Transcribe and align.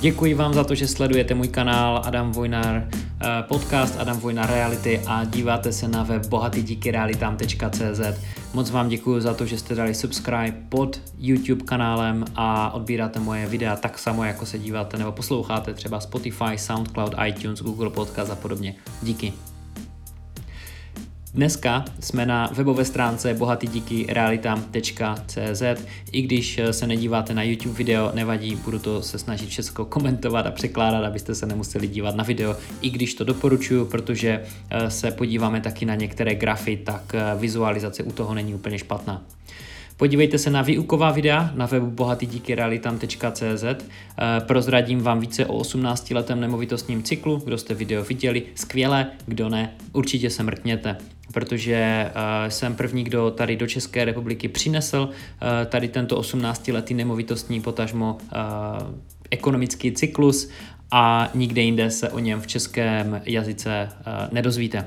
Děkuji 0.00 0.34
vám 0.34 0.54
za 0.54 0.64
to, 0.64 0.74
že 0.74 0.88
sledujete 0.88 1.34
můj 1.34 1.48
kanál 1.48 2.02
Adam 2.04 2.32
Vojnar, 2.32 2.88
eh, 2.92 3.26
podcast 3.48 4.00
Adam 4.00 4.18
Vojnar 4.18 4.50
Reality 4.50 5.00
a 5.06 5.24
díváte 5.24 5.72
se 5.72 5.88
na 5.88 6.02
web 6.02 6.26
bohatydíkyrealitám.cz. 6.26 8.20
Moc 8.54 8.70
vám 8.70 8.88
děkuji 8.88 9.20
za 9.20 9.34
to, 9.34 9.46
že 9.46 9.58
jste 9.58 9.74
dali 9.74 9.94
subscribe 9.94 10.56
pod 10.68 11.00
YouTube 11.18 11.64
kanálem 11.64 12.24
a 12.36 12.74
odbíráte 12.74 13.20
moje 13.20 13.46
videa 13.46 13.76
tak 13.76 13.98
samo, 13.98 14.24
jako 14.24 14.46
se 14.46 14.58
díváte 14.58 14.98
nebo 14.98 15.12
posloucháte 15.12 15.74
třeba 15.74 16.00
Spotify, 16.00 16.58
SoundCloud, 16.58 17.14
iTunes, 17.26 17.62
Google 17.62 17.90
Podcast 17.90 18.30
a 18.30 18.36
podobně. 18.36 18.74
Díky. 19.02 19.53
Dneska 21.34 21.84
jsme 22.00 22.26
na 22.26 22.50
webové 22.52 22.84
stránce 22.84 23.34
bohatydíkyrealitám.cz 23.34 25.62
I 26.12 26.22
když 26.22 26.60
se 26.70 26.86
nedíváte 26.86 27.34
na 27.34 27.42
YouTube 27.42 27.74
video, 27.74 28.12
nevadí, 28.14 28.56
budu 28.56 28.78
to 28.78 29.02
se 29.02 29.18
snažit 29.18 29.48
všechno 29.48 29.84
komentovat 29.84 30.46
a 30.46 30.50
překládat, 30.50 31.04
abyste 31.04 31.34
se 31.34 31.46
nemuseli 31.46 31.86
dívat 31.86 32.16
na 32.16 32.24
video, 32.24 32.56
i 32.80 32.90
když 32.90 33.14
to 33.14 33.24
doporučuju, 33.24 33.84
protože 33.84 34.44
eh, 34.70 34.90
se 34.90 35.10
podíváme 35.10 35.60
taky 35.60 35.86
na 35.86 35.94
některé 35.94 36.34
grafy, 36.34 36.76
tak 36.76 37.14
eh, 37.14 37.22
vizualizace 37.38 38.02
u 38.02 38.12
toho 38.12 38.34
není 38.34 38.54
úplně 38.54 38.78
špatná. 38.78 39.22
Podívejte 39.96 40.38
se 40.38 40.50
na 40.50 40.62
výuková 40.62 41.10
videa 41.10 41.50
na 41.54 41.66
webu 41.66 41.90
bohatydíkyrealitam.cz. 41.90 43.64
Eh, 43.64 43.84
prozradím 44.40 45.00
vám 45.00 45.20
více 45.20 45.46
o 45.46 45.58
18-letém 45.58 46.40
nemovitostním 46.40 47.02
cyklu. 47.02 47.42
Kdo 47.44 47.58
jste 47.58 47.74
video 47.74 48.04
viděli, 48.04 48.42
skvěle, 48.54 49.06
kdo 49.26 49.48
ne, 49.48 49.74
určitě 49.92 50.30
se 50.30 50.42
mrkněte 50.42 50.96
protože 51.32 52.10
uh, 52.10 52.48
jsem 52.48 52.76
první, 52.76 53.04
kdo 53.04 53.30
tady 53.30 53.56
do 53.56 53.66
České 53.66 54.04
republiky 54.04 54.48
přinesl 54.48 55.08
uh, 55.08 55.48
tady 55.66 55.88
tento 55.88 56.20
18-letý 56.20 56.94
nemovitostní 56.94 57.60
potažmo 57.60 58.18
ekonomický 59.30 59.92
cyklus 59.92 60.50
a 60.90 61.30
nikde 61.34 61.62
jinde 61.62 61.90
se 61.90 62.08
o 62.08 62.18
něm 62.18 62.40
v 62.40 62.46
českém 62.46 63.22
jazyce 63.24 63.88
nedozvíte. 64.32 64.86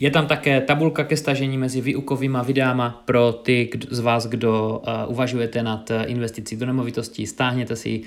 Je 0.00 0.10
tam 0.10 0.26
také 0.26 0.60
tabulka 0.60 1.04
ke 1.04 1.16
stažení 1.16 1.58
mezi 1.58 1.80
výukovými 1.80 2.38
videama 2.44 3.02
pro 3.04 3.32
ty 3.32 3.70
z 3.90 4.00
vás, 4.00 4.26
kdo 4.26 4.82
uh, 4.86 5.12
uvažujete 5.12 5.62
nad 5.62 5.90
investicí 6.06 6.56
do 6.56 6.66
nemovitostí. 6.66 7.26
Stáhněte 7.26 7.76
si 7.76 8.02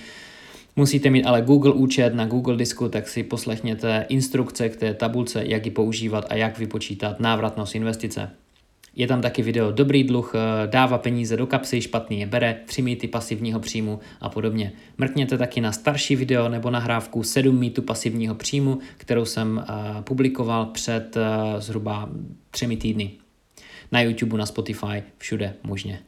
Musíte 0.75 1.09
mít 1.09 1.23
ale 1.23 1.41
Google 1.41 1.73
účet 1.73 2.15
na 2.15 2.25
Google 2.25 2.57
disku, 2.57 2.89
tak 2.89 3.07
si 3.07 3.23
poslechněte 3.23 4.05
instrukce 4.09 4.69
k 4.69 4.75
té 4.75 4.93
tabulce, 4.93 5.43
jak 5.45 5.65
ji 5.65 5.71
používat 5.71 6.25
a 6.29 6.35
jak 6.35 6.59
vypočítat 6.59 7.19
návratnost 7.19 7.75
investice. 7.75 8.31
Je 8.99 9.07
tam 9.07 9.21
taky 9.21 9.41
video 9.41 9.71
Dobrý 9.71 10.03
dluh, 10.03 10.33
eh, 10.35 10.67
dává 10.67 10.97
peníze 10.97 11.37
do 11.37 11.47
kapsy, 11.47 11.81
špatný 11.81 12.19
je 12.19 12.25
bere, 12.25 12.61
tři 12.65 12.81
mýty 12.81 13.07
pasivního 13.07 13.59
příjmu 13.59 13.99
a 14.21 14.29
podobně. 14.29 14.71
Mrkněte 14.97 15.37
taky 15.37 15.61
na 15.61 15.71
starší 15.71 16.15
video 16.15 16.49
nebo 16.49 16.69
nahrávku 16.69 17.23
7 17.23 17.59
mýtů 17.59 17.81
pasivního 17.81 18.35
příjmu, 18.35 18.79
kterou 18.97 19.25
jsem 19.25 19.57
uh, 19.57 20.01
publikoval 20.01 20.65
před 20.65 21.17
uh, 21.17 21.59
zhruba 21.59 22.09
třemi 22.51 22.77
týdny. 22.77 23.11
Na 23.91 24.01
YouTube, 24.01 24.37
na 24.37 24.45
Spotify, 24.45 25.03
všude 25.17 25.53
možně. 25.63 25.99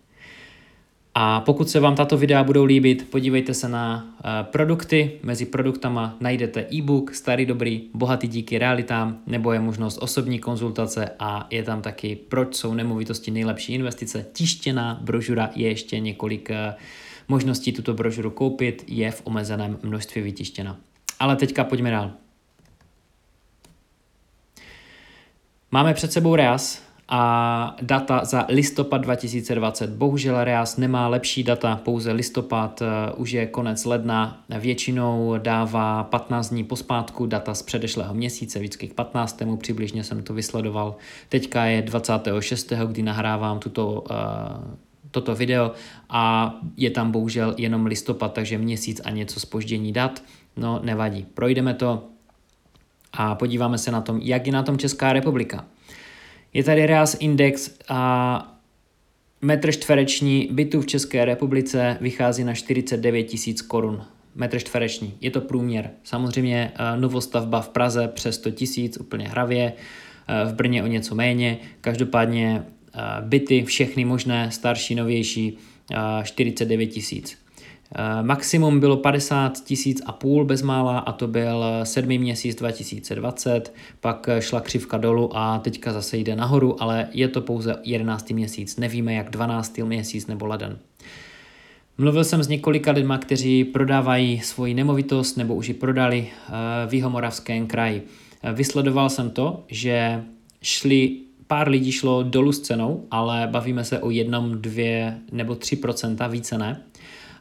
A 1.16 1.42
pokud 1.42 1.70
se 1.70 1.80
vám 1.80 1.96
tato 1.96 2.18
videa 2.18 2.44
budou 2.44 2.64
líbit, 2.64 3.08
podívejte 3.10 3.54
se 3.54 3.70
na 3.70 4.04
uh, 4.06 4.30
produkty. 4.52 5.20
Mezi 5.24 5.46
produktama 5.46 6.18
najdete 6.20 6.68
e-book 6.74 7.14
Starý 7.14 7.46
dobrý, 7.46 7.90
bohatý 7.94 8.28
díky 8.28 8.58
realitám, 8.58 9.20
nebo 9.28 9.54
je 9.54 9.60
možnost 9.60 9.98
osobní 10.02 10.40
konzultace 10.40 11.12
a 11.20 11.48
je 11.50 11.64
tam 11.64 11.82
taky 11.82 12.16
proč 12.16 12.56
jsou 12.56 12.74
nemovitosti 12.74 13.32
nejlepší 13.32 13.74
investice. 13.74 14.26
Tištěná 14.34 15.00
brožura 15.02 15.50
je 15.56 15.68
ještě 15.68 16.00
několik 16.00 16.50
uh, 16.50 16.56
možností 17.28 17.72
tuto 17.72 17.94
brožuru 17.94 18.32
koupit, 18.32 18.84
je 18.88 19.12
v 19.12 19.22
omezeném 19.24 19.80
množství 19.84 20.22
vytištěna. 20.22 20.78
Ale 21.20 21.36
teďka 21.36 21.64
pojďme 21.64 21.92
dál. 21.92 22.12
Máme 25.72 25.94
před 25.94 26.12
sebou 26.12 26.36
REAS, 26.36 26.91
a 27.14 27.76
data 27.82 28.26
za 28.26 28.46
listopad 28.50 29.02
2020. 29.02 29.90
Bohužel 29.90 30.44
Reas 30.44 30.78
nemá 30.78 31.08
lepší 31.08 31.44
data, 31.44 31.76
pouze 31.84 32.12
listopad, 32.12 32.82
eh, 32.82 33.12
už 33.16 33.32
je 33.32 33.46
konec 33.46 33.86
ledna, 33.86 34.44
většinou 34.60 35.36
dává 35.38 36.04
15 36.04 36.50
dní 36.50 36.64
pospátku 36.64 37.26
data 37.26 37.54
z 37.54 37.62
předešlého 37.62 38.14
měsíce, 38.14 38.60
vždycky 38.60 38.88
k 38.88 38.94
15. 38.94 39.58
přibližně 39.58 40.04
jsem 40.04 40.24
to 40.24 40.34
vysledoval. 40.34 40.96
Teďka 41.30 41.66
je 41.66 41.82
26. 41.82 42.88
kdy 42.88 43.02
nahrávám 43.02 43.60
tuto 43.60 43.88
uh, 43.92 44.08
toto 45.12 45.36
video 45.36 45.72
a 46.10 46.54
je 46.78 46.90
tam 46.90 47.12
bohužel 47.12 47.56
jenom 47.58 47.86
listopad, 47.86 48.34
takže 48.34 48.58
měsíc 48.58 49.02
a 49.06 49.10
něco 49.10 49.40
spoždění 49.40 49.94
dat. 49.94 50.24
No 50.58 50.80
nevadí, 50.84 51.26
projdeme 51.34 51.74
to 51.74 52.04
a 53.14 53.36
podíváme 53.36 53.78
se 53.78 53.92
na 53.92 54.02
tom, 54.02 54.20
jak 54.22 54.48
je 54.48 54.54
na 54.54 54.64
tom 54.64 54.78
Česká 54.78 55.14
republika. 55.14 55.66
Je 56.54 56.64
tady 56.64 56.86
REAS 56.86 57.18
Index 57.20 57.72
a 57.90 58.62
metr 59.42 59.72
čtvereční 59.72 60.48
bytu 60.52 60.82
v 60.82 60.86
České 60.86 61.26
republice 61.26 61.98
vychází 62.02 62.44
na 62.44 62.54
49 62.54 63.24
tisíc 63.24 63.62
korun. 63.62 64.04
Metr 64.36 64.60
čtvereční. 64.60 65.14
Je 65.22 65.32
to 65.32 65.42
průměr. 65.42 65.90
Samozřejmě 66.04 66.72
eh, 66.76 67.00
novostavba 67.00 67.62
v 67.62 67.70
Praze 67.70 68.08
přes 68.08 68.36
100 68.36 68.52
tisíc, 68.52 68.98
úplně 68.98 69.28
hravě, 69.28 69.74
eh, 70.28 70.46
v 70.46 70.54
Brně 70.54 70.84
o 70.84 70.88
něco 70.88 71.16
méně. 71.16 71.58
Každopádně 71.82 72.66
eh, 72.94 73.00
byty, 73.22 73.64
všechny 73.64 74.06
možné, 74.06 74.52
starší, 74.52 74.96
novější, 74.96 75.58
49 76.24 76.88
tisíc. 76.88 77.38
Eh, 77.96 78.24
maximum 78.24 78.80
bylo 78.80 78.98
50 78.98 79.64
tisíc 79.64 80.02
a 80.06 80.12
půl 80.12 80.46
bezmála 80.46 81.00
a 81.00 81.12
to 81.12 81.28
byl 81.28 81.66
sedmý 81.84 82.20
měsíc 82.20 82.56
2020, 82.56 83.74
pak 84.00 84.30
šla 84.40 84.62
křivka 84.62 84.98
dolů 84.98 85.38
a 85.38 85.60
teďka 85.60 85.94
zase 85.94 86.18
jde 86.18 86.36
nahoru, 86.36 86.84
ale 86.84 87.08
je 87.12 87.28
to 87.28 87.42
pouze 87.42 87.76
11. 87.84 88.34
měsíc, 88.34 88.78
nevíme 88.78 89.14
jak 89.14 89.30
12. 89.30 89.78
měsíc 89.78 90.28
nebo 90.28 90.46
leden. 90.46 90.80
Mluvil 91.98 92.24
jsem 92.24 92.44
s 92.44 92.48
několika 92.48 92.92
lidma, 92.92 93.18
kteří 93.18 93.64
prodávají 93.64 94.40
svoji 94.40 94.74
nemovitost 94.74 95.38
nebo 95.38 95.56
už 95.56 95.68
ji 95.68 95.74
prodali 95.74 96.28
eh, 96.28 96.52
v 96.88 96.94
Jihomoravském 96.94 97.68
kraji. 97.68 98.04
Eh, 98.44 98.54
vysledoval 98.54 99.10
jsem 99.10 99.30
to, 99.30 99.64
že 99.68 100.24
šli 100.62 101.18
pár 101.48 101.70
lidí 101.70 101.92
šlo 101.92 102.24
dolů 102.24 102.52
s 102.52 102.60
cenou, 102.60 103.08
ale 103.12 103.48
bavíme 103.52 103.84
se 103.84 104.00
o 104.00 104.10
jednom, 104.10 104.62
dvě 104.62 105.18
nebo 105.32 105.56
tři 105.56 105.76
procenta, 105.76 106.28
více 106.28 106.58
ne 106.58 106.82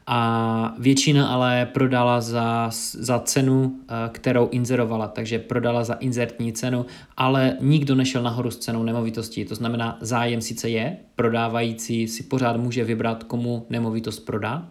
a 0.06 0.74
většina 0.78 1.28
ale 1.28 1.66
prodala 1.66 2.20
za, 2.20 2.70
za 2.92 3.18
cenu, 3.18 3.76
eh, 3.82 4.08
kterou 4.12 4.48
inzerovala, 4.48 5.08
takže 5.08 5.38
prodala 5.38 5.84
za 5.84 5.94
inzertní 5.94 6.52
cenu, 6.52 6.86
ale 7.16 7.56
nikdo 7.60 7.94
nešel 7.94 8.22
nahoru 8.22 8.50
s 8.50 8.58
cenou 8.58 8.82
nemovitosti. 8.82 9.44
To 9.44 9.54
znamená, 9.54 9.98
zájem 10.00 10.40
sice 10.40 10.68
je, 10.68 10.96
prodávající 11.16 12.08
si 12.08 12.22
pořád 12.22 12.56
může 12.56 12.84
vybrat, 12.84 13.24
komu 13.24 13.66
nemovitost 13.70 14.20
prodá, 14.20 14.68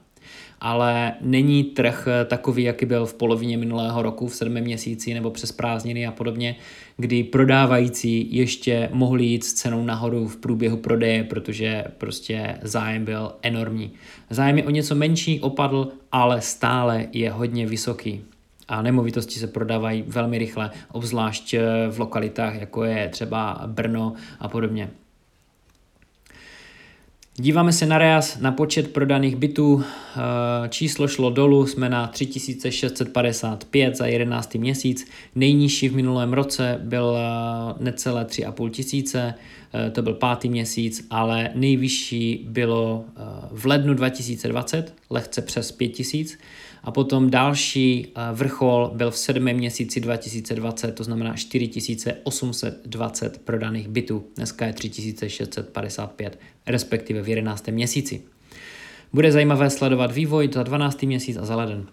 ale 0.62 1.14
není 1.22 1.64
trh 1.64 2.08
takový, 2.26 2.64
jaký 2.64 2.86
byl 2.86 3.06
v 3.06 3.14
polovině 3.14 3.58
minulého 3.58 4.02
roku, 4.02 4.28
v 4.28 4.36
sedmém 4.36 4.64
měsíci 4.64 5.14
nebo 5.14 5.32
přes 5.32 5.52
prázdniny 5.52 6.08
a 6.08 6.12
podobně, 6.12 6.56
kdy 6.98 7.24
prodávající 7.24 8.36
ještě 8.36 8.90
mohli 8.94 9.24
jít 9.26 9.44
s 9.44 9.54
cenou 9.54 9.86
nahoru 9.86 10.28
v 10.28 10.38
průběhu 10.38 10.78
prodeje, 10.78 11.24
protože 11.24 11.84
prostě 11.98 12.58
zájem 12.62 13.06
byl 13.06 13.32
enormní. 13.42 13.92
Zájem 14.30 14.58
je 14.58 14.64
o 14.64 14.70
něco 14.70 14.96
menší, 14.96 15.40
opadl, 15.40 15.92
ale 16.12 16.42
stále 16.42 17.08
je 17.14 17.32
hodně 17.32 17.68
vysoký 17.68 18.22
a 18.68 18.82
nemovitosti 18.82 19.40
se 19.40 19.48
prodávají 19.48 20.04
velmi 20.08 20.38
rychle, 20.38 20.72
obzvlášť 20.92 21.56
v 21.90 22.00
lokalitách, 22.00 22.56
jako 22.56 22.84
je 22.84 23.10
třeba 23.10 23.62
Brno 23.68 24.14
a 24.40 24.48
podobně. 24.48 24.90
Díváme 27.42 27.74
se 27.74 27.86
na 27.86 27.98
Reas, 27.98 28.40
na 28.40 28.52
počet 28.52 28.94
prodaných 28.94 29.36
bytů. 29.36 29.84
Eh, 29.84 30.70
číslo 30.70 31.08
šlo 31.08 31.30
dolů, 31.30 31.68
jsme 31.68 31.90
na 31.90 32.08
3655 32.08 33.96
za 33.96 34.06
11. 34.06 34.60
měsíc. 34.60 35.08
Nejnižší 35.36 35.90
v 35.90 35.96
minulém 35.96 36.34
roce 36.34 36.80
byl 36.84 37.18
eh, 37.18 37.84
necelé 37.84 38.26
3,5 38.26 38.70
tisíce, 38.70 39.34
eh, 39.74 39.92
to 39.92 40.02
byl 40.02 40.14
pátý 40.14 40.50
měsíc, 40.50 41.08
ale 41.10 41.50
nejvyšší 41.56 42.46
bylo 42.50 43.06
v 43.52 43.66
lednu 43.66 43.94
2020, 43.94 44.94
lehce 45.10 45.42
přes 45.42 45.72
5 45.72 45.90
tisíc. 45.90 46.40
A 46.84 46.92
potom 46.92 47.30
další 47.30 48.08
eh, 48.08 48.22
vrchol 48.34 48.92
byl 48.94 49.12
v 49.12 49.18
sedmém 49.18 49.58
měsíci 49.58 50.00
2020, 50.00 50.92
to 50.92 51.04
znamená 51.04 51.36
4820 51.36 53.42
prodaných 53.46 53.88
bytů. 53.88 54.24
Dneska 54.36 54.66
je 54.66 54.74
3655, 54.74 56.40
respektive 56.68 57.22
v 57.22 57.30
11. 57.30 57.68
měsíci. 57.68 58.22
Bude 59.14 59.32
zajímavé 59.32 59.70
sledovat 59.70 60.12
vývoj 60.12 60.50
za 60.54 60.64
12. 60.64 61.04
měsíc 61.04 61.38
a 61.38 61.46
za 61.46 61.56
leden. 61.56 61.86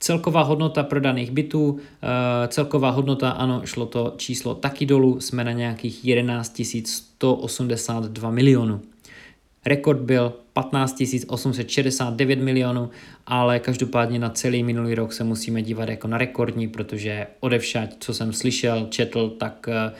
Celková 0.00 0.42
hodnota 0.42 0.82
prodaných 0.82 1.30
bytů, 1.30 1.78
eh, 2.02 2.48
celková 2.48 2.90
hodnota, 2.90 3.30
ano, 3.30 3.62
šlo 3.64 3.86
to 3.86 4.14
číslo 4.16 4.54
taky 4.54 4.86
dolů, 4.86 5.20
jsme 5.20 5.44
na 5.44 5.52
nějakých 5.52 6.04
11 6.04 6.86
182 6.86 8.30
milionů. 8.30 8.80
Rekord 9.66 10.00
byl 10.00 10.32
15 10.56 11.02
869 11.26 12.38
milionů, 12.38 12.90
ale 13.26 13.58
každopádně 13.58 14.18
na 14.18 14.30
celý 14.30 14.62
minulý 14.62 14.94
rok 14.94 15.12
se 15.12 15.24
musíme 15.24 15.62
dívat 15.62 15.88
jako 15.88 16.08
na 16.08 16.18
rekordní, 16.18 16.68
protože 16.68 17.26
odevšať, 17.40 17.96
co 18.00 18.14
jsem 18.14 18.32
slyšel, 18.32 18.86
četl, 18.90 19.30
tak 19.30 19.66
uh, 19.68 19.98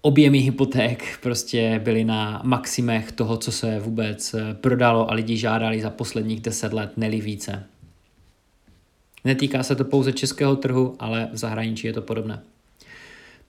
objemy 0.00 0.38
hypoték 0.38 1.18
prostě 1.22 1.80
byly 1.84 2.04
na 2.04 2.40
maximech 2.44 3.12
toho, 3.12 3.36
co 3.36 3.52
se 3.52 3.80
vůbec 3.80 4.34
eh, 4.34 4.54
prodalo 4.54 5.10
a 5.10 5.14
lidi 5.14 5.36
žádali 5.36 5.80
za 5.80 5.90
posledních 5.90 6.40
deset 6.40 6.72
let, 6.72 6.92
neli 6.96 7.20
více. 7.20 7.64
Netýká 9.24 9.62
se 9.62 9.76
to 9.76 9.84
pouze 9.84 10.12
českého 10.12 10.56
trhu, 10.56 10.96
ale 10.98 11.28
v 11.32 11.36
zahraničí 11.36 11.86
je 11.86 11.92
to 11.92 12.02
podobné. 12.02 12.42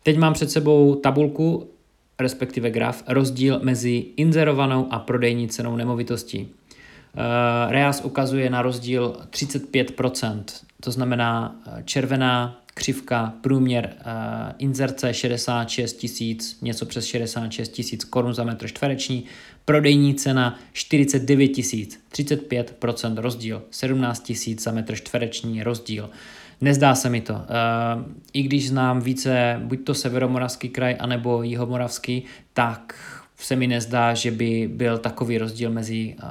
Teď 0.04 0.18
mám 0.18 0.34
před 0.34 0.52
sebou 0.52 0.96
tabulku, 0.96 1.70
respektive 2.20 2.70
graf, 2.72 3.04
rozdíl 3.08 3.60
mezi 3.64 4.06
inzerovanou 4.16 4.88
a 4.92 5.00
prodejní 5.00 5.48
cenou 5.48 5.76
nemovitostí. 5.76 6.42
Uh, 6.42 7.72
Reas 7.72 8.02
ukazuje 8.04 8.50
na 8.50 8.62
rozdíl 8.62 9.18
35%, 9.30 10.44
to 10.80 10.92
znamená 10.92 11.56
eh, 11.68 11.84
červená 11.86 12.62
křivka, 12.74 13.34
průměr 13.42 13.94
uh, 13.96 14.12
inzerce 14.58 15.14
66 15.14 15.94
tisíc, 15.94 16.58
něco 16.62 16.86
přes 16.86 17.06
66 17.06 17.70
tisíc 17.70 18.04
korun 18.04 18.34
za 18.34 18.44
metr 18.44 18.68
čtvereční, 18.68 19.26
prodejní 19.66 20.16
cena 20.16 20.60
49 20.74 21.48
tisíc, 21.48 22.00
35% 22.12 23.18
rozdíl, 23.18 23.62
17 23.72 24.24
tisíc 24.24 24.64
za 24.64 24.72
metr 24.72 24.96
čtvereční 24.96 25.64
rozdíl. 25.64 26.10
Nezdá 26.62 26.96
se 26.96 27.10
mi 27.10 27.22
to. 27.22 27.34
Uh, 27.34 27.40
I 28.34 28.44
když 28.44 28.70
znám 28.70 29.02
více, 29.02 29.62
buď 29.64 29.84
to 29.84 29.94
severomoravský 29.94 30.70
kraj, 30.70 30.96
anebo 31.00 31.44
jihomoravský, 31.44 32.24
tak 32.54 32.96
se 33.38 33.56
mi 33.56 33.68
nezdá, 33.68 34.14
že 34.14 34.32
by 34.32 34.70
byl 34.74 34.98
takový 34.98 35.38
rozdíl 35.38 35.72
mezi 35.72 36.16
uh, 36.24 36.30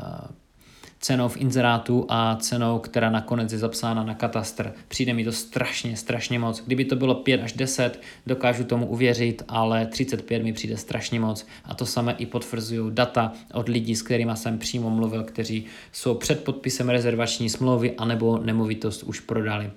cenou 1.00 1.28
v 1.28 1.36
inzerátu 1.36 2.06
a 2.08 2.36
cenou, 2.36 2.78
která 2.78 3.10
nakonec 3.10 3.52
je 3.52 3.58
zapsána 3.58 4.04
na 4.04 4.14
katastr. 4.14 4.72
Přijde 4.88 5.14
mi 5.14 5.24
to 5.24 5.32
strašně, 5.32 5.96
strašně 5.96 6.38
moc. 6.38 6.62
Kdyby 6.66 6.84
to 6.84 6.96
bylo 6.96 7.14
5 7.14 7.42
až 7.42 7.52
10, 7.52 8.02
dokážu 8.26 8.64
tomu 8.64 8.86
uvěřit, 8.86 9.42
ale 9.48 9.86
35 9.86 10.42
mi 10.42 10.52
přijde 10.52 10.76
strašně 10.76 11.20
moc. 11.20 11.46
A 11.64 11.74
to 11.74 11.86
samé 11.86 12.14
i 12.18 12.26
potvrzují 12.26 12.94
data 12.94 13.32
od 13.52 13.68
lidí, 13.68 13.96
s 13.96 14.02
kterými 14.02 14.32
jsem 14.34 14.58
přímo 14.58 14.90
mluvil, 14.90 15.24
kteří 15.24 15.64
jsou 15.92 16.14
před 16.14 16.44
podpisem 16.44 16.88
rezervační 16.88 17.50
smlouvy 17.50 17.94
anebo 17.96 18.38
nemovitost 18.38 19.02
už 19.02 19.20
prodali. 19.20 19.70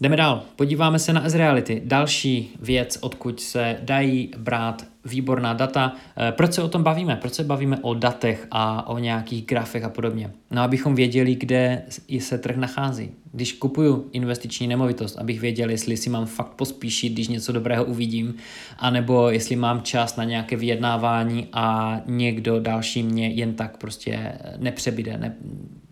Jdeme 0.00 0.16
dál. 0.16 0.42
Podíváme 0.56 0.98
se 0.98 1.12
na 1.12 1.28
S-Reality. 1.28 1.82
Další 1.84 2.50
věc, 2.60 2.98
odkud 3.00 3.40
se 3.40 3.76
dají 3.82 4.30
brát 4.38 4.86
výborná 5.04 5.54
data. 5.54 5.92
Eh, 6.16 6.32
proč 6.32 6.52
se 6.52 6.62
o 6.62 6.68
tom 6.68 6.82
bavíme? 6.82 7.16
Proč 7.16 7.34
se 7.34 7.44
bavíme 7.44 7.78
o 7.82 7.94
datech 7.94 8.46
a 8.50 8.88
o 8.88 8.98
nějakých 8.98 9.46
grafech 9.46 9.84
a 9.84 9.88
podobně? 9.88 10.30
No, 10.50 10.62
abychom 10.62 10.94
věděli, 10.94 11.34
kde 11.34 11.82
se 12.18 12.38
trh 12.38 12.56
nachází. 12.56 13.10
Když 13.32 13.52
kupuju 13.52 14.08
investiční 14.12 14.66
nemovitost, 14.66 15.16
abych 15.16 15.40
věděl, 15.40 15.70
jestli 15.70 15.96
si 15.96 16.10
mám 16.10 16.26
fakt 16.26 16.54
pospíšit, 16.54 17.12
když 17.12 17.28
něco 17.28 17.52
dobrého 17.52 17.84
uvidím, 17.84 18.34
anebo 18.78 19.30
jestli 19.30 19.56
mám 19.56 19.82
čas 19.82 20.16
na 20.16 20.24
nějaké 20.24 20.56
vyjednávání 20.56 21.48
a 21.52 21.96
někdo 22.06 22.60
další 22.60 23.02
mě 23.02 23.28
jen 23.28 23.54
tak 23.54 23.76
prostě 23.76 24.32
nepřebyde, 24.56 25.18
ne, 25.18 25.36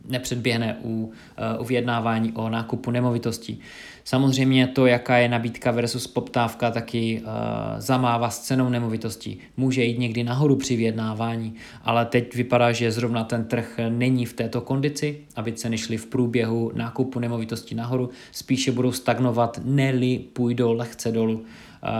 nepředběhne 0.08 0.76
u, 0.84 1.12
eh, 1.36 1.58
u 1.58 1.64
vyjednávání 1.64 2.32
o 2.32 2.48
nákupu 2.48 2.90
nemovitostí. 2.90 3.60
Samozřejmě 4.04 4.66
to, 4.66 4.86
jaká 4.86 5.16
je 5.16 5.28
nabídka 5.28 5.70
versus 5.70 6.06
poptávka, 6.06 6.70
taky 6.70 7.22
uh, 7.22 7.28
zamává 7.78 8.30
s 8.30 8.38
cenou 8.38 8.68
nemovitostí. 8.68 9.38
Může 9.56 9.84
jít 9.84 9.98
někdy 9.98 10.24
nahoru 10.24 10.56
při 10.56 10.76
vyjednávání, 10.76 11.54
ale 11.82 12.04
teď 12.04 12.34
vypadá, 12.34 12.72
že 12.72 12.92
zrovna 12.92 13.24
ten 13.24 13.44
trh 13.44 13.80
není 13.88 14.26
v 14.26 14.32
této 14.32 14.60
kondici, 14.60 15.20
aby 15.36 15.52
ceny 15.52 15.78
šly 15.78 15.96
v 15.96 16.06
průběhu 16.06 16.72
nákupu 16.74 17.20
nemovitostí 17.20 17.74
nahoru, 17.74 18.10
spíše 18.32 18.72
budou 18.72 18.92
stagnovat, 18.92 19.60
neli 19.64 20.18
půjdou 20.18 20.72
lehce 20.72 21.12
dolů 21.12 21.44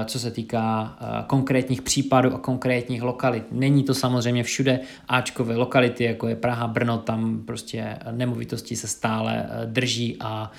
co 0.04 0.18
se 0.18 0.30
týká 0.30 0.98
konkrétních 1.26 1.82
případů 1.82 2.34
a 2.34 2.38
konkrétních 2.38 3.02
lokalit. 3.02 3.44
Není 3.52 3.82
to 3.82 3.94
samozřejmě 3.94 4.42
všude 4.42 4.80
Ačkové 5.08 5.56
lokality, 5.56 6.04
jako 6.04 6.28
je 6.28 6.36
Praha, 6.36 6.66
Brno, 6.66 6.98
tam 6.98 7.42
prostě 7.46 7.98
nemovitosti 8.10 8.76
se 8.76 8.88
stále 8.88 9.46
drží 9.66 10.16
a 10.20 10.50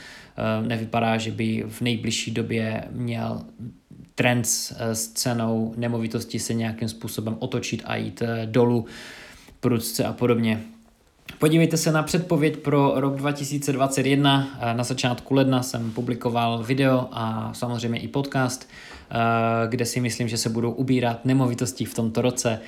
nevypadá, 0.67 1.17
že 1.17 1.31
by 1.31 1.63
v 1.67 1.81
nejbližší 1.81 2.31
době 2.31 2.83
měl 2.91 3.41
trend 4.15 4.45
s 4.93 5.07
cenou 5.07 5.73
nemovitosti 5.77 6.39
se 6.39 6.53
nějakým 6.53 6.89
způsobem 6.89 7.35
otočit 7.39 7.81
a 7.85 7.95
jít 7.95 8.23
dolů 8.45 8.85
prudce 9.59 10.05
a 10.05 10.13
podobně. 10.13 10.61
Podívejte 11.39 11.77
se 11.77 11.91
na 11.91 12.03
předpověď 12.03 12.57
pro 12.57 12.93
rok 12.95 13.15
2021. 13.15 14.59
Na 14.73 14.83
začátku 14.83 15.33
ledna 15.33 15.63
jsem 15.63 15.91
publikoval 15.91 16.63
video 16.63 17.07
a 17.11 17.53
samozřejmě 17.53 17.99
i 17.99 18.07
podcast, 18.07 18.69
kde 19.69 19.85
si 19.85 19.99
myslím, 19.99 20.27
že 20.27 20.37
se 20.37 20.49
budou 20.49 20.71
ubírat 20.71 21.25
nemovitosti 21.25 21.85
v 21.85 21.93
tomto 21.93 22.21
roce. 22.21 22.59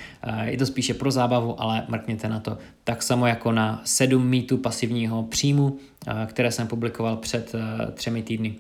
Je 0.43 0.57
to 0.57 0.65
spíše 0.65 0.93
pro 0.93 1.11
zábavu, 1.11 1.61
ale 1.61 1.85
mrkněte 1.87 2.29
na 2.29 2.39
to. 2.39 2.57
Tak 2.83 3.03
samo 3.03 3.27
jako 3.27 3.51
na 3.51 3.81
sedm 3.85 4.27
mýtů 4.27 4.57
pasivního 4.57 5.23
příjmu, 5.23 5.77
které 6.25 6.51
jsem 6.51 6.67
publikoval 6.67 7.17
před 7.17 7.55
třemi 7.93 8.23
týdny. 8.23 8.55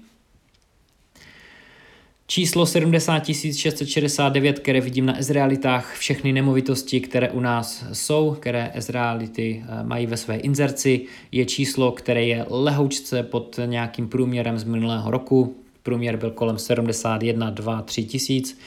Číslo 2.29 2.65
70 2.65 3.25
669, 3.25 4.59
které 4.59 4.81
vidím 4.81 5.05
na 5.05 5.19
Ezrealitách, 5.19 5.95
všechny 5.97 6.33
nemovitosti, 6.33 6.99
které 7.01 7.29
u 7.29 7.39
nás 7.39 7.85
jsou, 7.93 8.35
které 8.39 8.71
Ezreality 8.73 9.63
eh, 9.63 9.83
mají 9.83 10.05
ve 10.05 10.17
své 10.17 10.35
inzerci, 10.37 11.05
je 11.31 11.45
číslo, 11.45 11.91
které 11.91 12.25
je 12.25 12.45
lehoučce 12.49 13.23
pod 13.23 13.59
nějakým 13.65 14.09
průměrem 14.09 14.57
z 14.57 14.63
minulého 14.63 15.11
roku. 15.11 15.55
Průměr 15.87 16.17
byl 16.17 16.31
kolem 16.31 16.57
71, 16.57 17.49
2, 17.49 17.81
3 17.81 18.03
tisíc. 18.03 18.59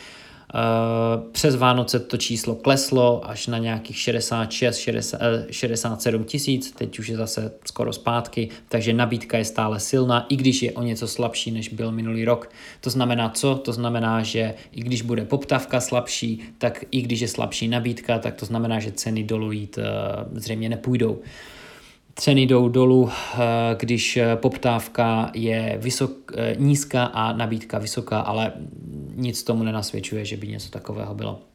Eh, 0.55 1.31
přes 1.33 1.57
Vánoce 1.57 2.01
to 2.01 2.17
číslo 2.17 2.55
kleslo 2.55 3.31
až 3.31 3.47
na 3.47 3.59
nějakých 3.59 3.99
66, 3.99 4.77
60, 4.77 5.21
67 5.51 6.25
tisíc, 6.25 6.73
teď 6.73 6.99
už 6.99 7.09
je 7.09 7.17
zase 7.17 7.53
skoro 7.65 7.93
zpátky, 7.93 8.49
takže 8.69 8.93
nabídka 8.93 9.39
je 9.39 9.45
stále 9.45 9.81
silná, 9.81 10.27
i 10.29 10.37
když 10.37 10.63
je 10.63 10.73
o 10.73 10.83
něco 10.83 11.09
slabší, 11.09 11.51
než 11.51 11.69
byl 11.69 11.93
minulý 11.93 12.25
rok. 12.25 12.51
To 12.81 12.91
znamená 12.91 13.29
co? 13.29 13.55
To 13.55 13.73
znamená, 13.73 14.23
že 14.23 14.55
i 14.73 14.81
když 14.81 15.03
bude 15.03 15.25
poptávka 15.25 15.81
slabší, 15.81 16.43
tak 16.59 16.85
i 16.91 17.03
když 17.03 17.21
je 17.21 17.29
slabší 17.29 17.69
nabídka, 17.69 18.19
tak 18.19 18.35
to 18.35 18.47
znamená, 18.47 18.81
že 18.81 18.93
ceny 18.93 19.25
dolů 19.25 19.53
jít 19.53 19.79
eh, 19.79 19.85
zřejmě 20.33 20.69
nepůjdou 20.69 21.21
ceny 22.21 22.43
jdou 22.43 22.69
dolů, 22.69 23.11
eh, 23.11 23.39
když 23.79 24.19
poptávka 24.35 25.31
je 25.35 25.79
vysok, 25.83 26.33
nízká 26.57 27.05
a 27.05 27.33
nabídka 27.33 27.79
vysoká, 27.79 28.21
ale 28.21 28.53
nic 29.15 29.43
tomu 29.43 29.63
nenasvědčuje, 29.63 30.25
že 30.25 30.37
by 30.37 30.49
něco 30.49 30.71
takového 30.71 31.15
bylo. 31.15 31.50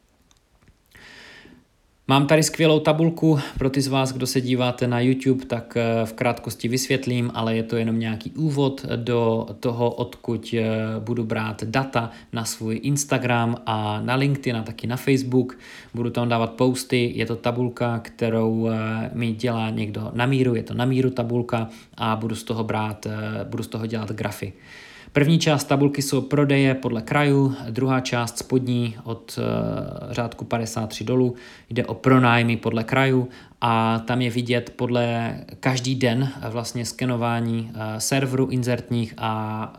Mám 2.08 2.26
tady 2.26 2.42
skvělou 2.42 2.80
tabulku, 2.80 3.38
pro 3.58 3.70
ty 3.70 3.80
z 3.80 3.88
vás, 3.88 4.12
kdo 4.12 4.26
se 4.26 4.40
díváte 4.40 4.86
na 4.86 5.00
YouTube, 5.00 5.44
tak 5.44 5.76
eh, 5.76 6.06
v 6.06 6.12
krátkosti 6.12 6.68
vysvětlím, 6.68 7.30
ale 7.34 7.56
je 7.56 7.62
to 7.62 7.76
jenom 7.76 7.98
nějaký 7.98 8.30
úvod 8.30 8.86
do 8.96 9.46
toho, 9.60 9.90
odkud 9.90 10.54
eh, 10.58 10.64
budu 10.98 11.24
brát 11.24 11.64
data 11.64 12.10
na 12.32 12.44
svůj 12.44 12.80
Instagram 12.82 13.56
a 13.66 14.00
na 14.00 14.14
LinkedIn 14.14 14.56
a 14.56 14.62
taky 14.62 14.86
na 14.86 14.96
Facebook. 14.96 15.58
Budu 15.94 16.10
tam 16.10 16.28
dávat 16.28 16.52
posty, 16.52 17.12
je 17.14 17.26
to 17.26 17.36
tabulka, 17.36 17.98
kterou 17.98 18.68
eh, 18.68 19.10
mi 19.14 19.32
dělá 19.32 19.70
někdo 19.70 20.10
na 20.14 20.26
míru, 20.26 20.54
je 20.54 20.62
to 20.62 20.74
na 20.74 20.84
míru 20.84 21.10
tabulka 21.10 21.68
a 21.96 22.16
budu 22.16 22.34
z 22.34 22.44
toho 22.44 22.64
brát, 22.64 23.06
budu 23.44 23.62
z 23.62 23.68
toho 23.68 23.86
dělat 23.86 24.10
grafy. 24.10 24.52
První 25.12 25.38
část 25.38 25.64
tabulky 25.64 26.02
jsou 26.02 26.20
prodeje 26.20 26.74
podle 26.74 27.02
krajů, 27.02 27.54
druhá 27.70 28.00
část 28.00 28.38
spodní 28.38 28.96
od 29.04 29.38
uh, 29.38 30.12
řádku 30.12 30.44
53 30.44 31.04
dolů. 31.04 31.34
Jde 31.70 31.86
o 31.86 31.94
pronájmy 31.94 32.56
podle 32.56 32.84
krajů 32.84 33.28
a 33.60 33.98
tam 33.98 34.20
je 34.20 34.30
vidět 34.30 34.72
podle 34.76 35.36
každý 35.60 35.94
den 35.94 36.28
vlastně 36.50 36.86
skenování 36.86 37.70
uh, 37.74 37.80
serveru 37.98 38.46
inzertních 38.46 39.14
a 39.18 39.72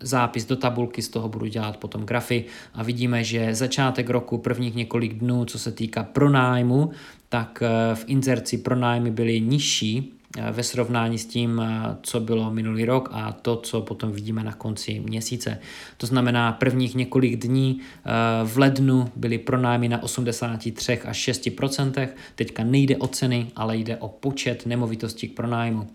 zápis 0.00 0.44
do 0.44 0.56
tabulky, 0.56 1.02
z 1.02 1.08
toho 1.08 1.28
budu 1.28 1.46
dělat 1.46 1.76
potom 1.76 2.04
grafy. 2.04 2.44
A 2.74 2.82
vidíme, 2.82 3.24
že 3.24 3.54
začátek 3.54 4.10
roku, 4.10 4.38
prvních 4.38 4.74
několik 4.74 5.14
dnů, 5.14 5.44
co 5.44 5.58
se 5.58 5.72
týká 5.72 6.02
pronájmu, 6.02 6.90
tak 7.28 7.62
v 7.94 8.04
inzerci 8.06 8.58
pronájmy 8.58 9.10
byly 9.10 9.40
nižší. 9.40 10.12
Eh, 10.14 10.19
ve 10.50 10.62
srovnání 10.62 11.18
s 11.18 11.26
tím, 11.26 11.62
eh, 11.64 11.96
co 12.02 12.20
bylo 12.20 12.50
minulý 12.50 12.84
rok 12.84 13.08
a 13.12 13.32
to, 13.32 13.56
co 13.56 13.80
potom 13.80 14.12
vidíme 14.12 14.44
na 14.44 14.52
konci 14.52 15.00
měsíce. 15.00 15.58
To 15.96 16.06
znamená, 16.06 16.52
prvních 16.52 16.94
několik 16.94 17.36
dní 17.36 17.80
eh, 17.80 18.10
v 18.44 18.58
lednu 18.58 19.10
byly 19.16 19.38
pronájmy 19.38 19.88
na 19.88 20.02
83 20.02 20.98
až 21.04 21.18
6% 21.18 22.08
teďka 22.34 22.64
nejde 22.64 22.96
o 22.96 23.06
ceny, 23.06 23.46
ale 23.56 23.76
jde 23.76 23.96
o 23.96 24.08
počet 24.08 24.66
nemovitostí 24.66 25.28
k 25.28 25.36
pronájmu. 25.36 25.86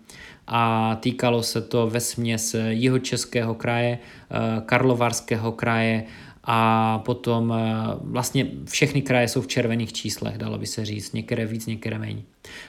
A 0.46 0.94
týkalo 1.00 1.42
se 1.42 1.60
to 1.60 1.86
ve 1.86 2.00
směs 2.00 2.56
jihočeského 2.68 3.54
kraje, 3.54 3.98
Karlovarského 4.66 5.52
kraje, 5.52 6.04
a 6.46 6.98
potom 7.04 7.52
eh, 7.52 7.74
vlastně 8.00 8.46
všechny 8.64 9.02
kraje 9.02 9.28
jsou 9.28 9.42
v 9.42 9.46
červených 9.46 9.92
číslech, 9.92 10.38
dalo 10.38 10.58
by 10.58 10.66
se 10.66 10.84
říct, 10.84 11.12
některé 11.12 11.46
víc, 11.46 11.66
některé 11.66 11.98
méně. 11.98 12.22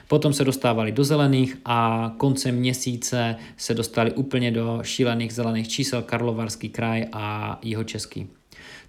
Potom 0.08 0.32
se 0.32 0.44
dostávali 0.44 0.92
do 0.92 1.04
zelených 1.04 1.56
a 1.64 2.12
koncem 2.16 2.54
měsíce 2.54 3.36
se 3.56 3.74
dostali 3.74 4.12
úplně 4.12 4.50
do 4.50 4.78
šílených 4.82 5.34
zelených 5.34 5.68
čísel 5.68 6.02
Karlovarský 6.02 6.68
kraj 6.68 7.06
a 7.12 7.58
jeho 7.62 7.84
český. 7.84 8.26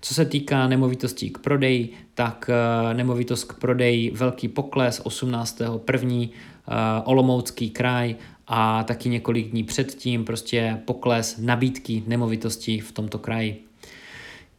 Co 0.02 0.14
se 0.14 0.26
týká 0.26 0.68
nemovitostí 0.68 1.30
k 1.30 1.38
prodeji, 1.38 1.94
tak 2.14 2.50
eh, 2.50 2.94
nemovitost 2.94 3.44
k 3.44 3.60
prodeji 3.60 4.12
velký 4.12 4.48
pokles 4.48 5.02
18.1. 5.02 6.30
Eh, 6.30 7.02
Olomoucký 7.04 7.70
kraj 7.70 8.16
a 8.48 8.84
taky 8.84 9.10
několik 9.10 9.52
dní 9.52 9.64
předtím 9.64 10.26
prostě 10.26 10.82
pokles 10.86 11.38
nabídky 11.38 12.04
nemovitostí 12.08 12.80
v 12.80 12.92
tomto 12.92 13.20
kraji. 13.20 13.69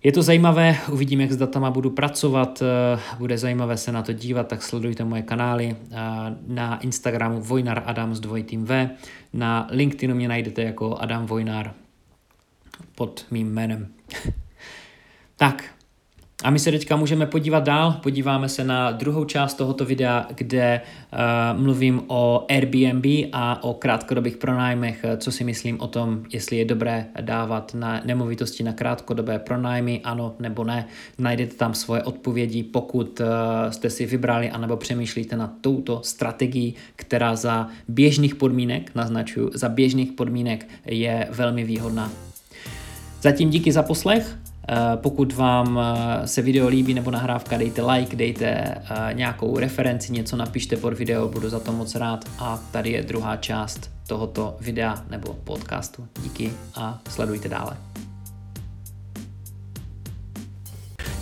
Je 0.03 0.13
to 0.13 0.23
zajímavé, 0.23 0.79
uvidím, 0.93 1.21
jak 1.21 1.33
s 1.33 1.37
datama 1.37 1.71
budu 1.71 1.91
pracovat, 1.91 2.63
eh, 2.63 3.01
bude 3.19 3.39
zajímavé 3.39 3.77
se 3.77 3.93
na 3.93 4.03
to 4.03 4.13
dívat, 4.13 4.49
tak 4.49 4.63
sledujte 4.63 5.05
moje 5.05 5.23
kanály 5.23 5.77
na 6.47 6.81
Instagramu 6.81 7.41
Vojnar 7.41 7.83
Adam 7.87 8.15
s 8.15 8.21
dvojitým 8.21 8.65
V, 8.65 8.91
na 9.33 9.69
LinkedInu 9.71 10.15
mě 10.15 10.29
najdete 10.29 10.63
jako 10.63 10.97
Adam 10.97 11.27
Vojnar 11.27 11.75
pod 12.95 13.27
mým 13.31 13.53
jménem. 13.53 13.89
Tak, 15.37 15.65
a 16.43 16.51
my 16.51 16.59
se 16.59 16.71
teďka 16.71 16.97
můžeme 16.97 17.27
podívat 17.27 17.65
dál, 17.65 17.93
podíváme 18.03 18.49
se 18.49 18.65
na 18.65 18.91
druhou 18.91 19.25
část 19.25 19.55
tohoto 19.55 19.85
videa, 19.85 20.27
kde 20.35 20.81
uh, 20.81 21.61
mluvím 21.63 22.03
o 22.07 22.47
Airbnb 22.49 23.05
a 23.33 23.63
o 23.65 23.75
krátkodobých 23.75 24.37
pronájmech, 24.37 25.05
co 25.17 25.33
si 25.33 25.45
myslím 25.45 25.81
o 25.81 25.87
tom, 25.87 26.23
jestli 26.33 26.57
je 26.57 26.65
dobré 26.65 27.07
dávat 27.21 27.75
na 27.75 28.01
nemovitosti 28.05 28.63
na 28.63 28.73
krátkodobé 28.73 29.39
pronájmy, 29.39 30.01
ano 30.05 30.35
nebo 30.39 30.65
ne. 30.65 30.87
Najdete 31.19 31.55
tam 31.55 31.75
svoje 31.75 32.03
odpovědi, 32.03 32.63
pokud 32.63 33.21
uh, 33.21 33.27
jste 33.71 33.91
si 33.91 34.07
vybrali 34.07 34.51
anebo 34.51 34.77
přemýšlíte 34.77 35.37
na 35.37 35.55
touto 35.61 36.01
strategii, 36.05 36.75
která 36.97 37.37
za 37.37 37.69
běžných 37.89 38.35
podmínek, 38.35 38.91
naznačuju, 38.95 39.51
za 39.55 39.69
běžných 39.69 40.13
podmínek 40.13 40.69
je 40.87 41.29
velmi 41.31 41.65
výhodná. 41.65 42.11
Zatím 43.23 43.51
díky 43.51 43.73
za 43.73 43.83
poslech 43.83 44.37
pokud 44.97 45.33
vám 45.33 45.81
eh, 45.81 46.29
se 46.29 46.43
video 46.43 46.69
líbí 46.69 46.95
nebo 46.95 47.11
nahrávka, 47.11 47.57
dejte 47.57 47.83
like, 47.83 48.17
dejte 48.17 48.47
eh, 48.47 48.85
nějakou 49.13 49.59
referenci, 49.59 50.13
něco 50.13 50.37
napište 50.37 50.77
pod 50.77 50.93
video, 50.93 51.29
budu 51.29 51.49
za 51.49 51.61
to 51.61 51.73
moc 51.73 51.95
rád. 51.95 52.25
A 52.39 52.59
tady 52.71 52.91
je 52.91 53.03
druhá 53.03 53.37
část 53.37 53.91
tohoto 54.07 54.57
videa 54.61 55.05
nebo 55.11 55.33
podcastu. 55.45 56.09
Díky 56.23 56.53
a 56.75 56.99
sledujte 57.09 57.49
dále. 57.49 57.77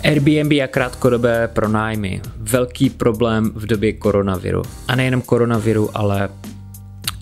Airbnb 0.04 0.52
a 0.52 0.66
krátkodobé 0.66 1.48
pronájmy. 1.48 2.20
Velký 2.36 2.90
problém 2.90 3.50
v 3.54 3.66
době 3.66 3.92
koronaviru. 3.92 4.62
A 4.88 4.96
nejenom 4.96 5.22
koronaviru, 5.22 5.90
ale 5.94 6.28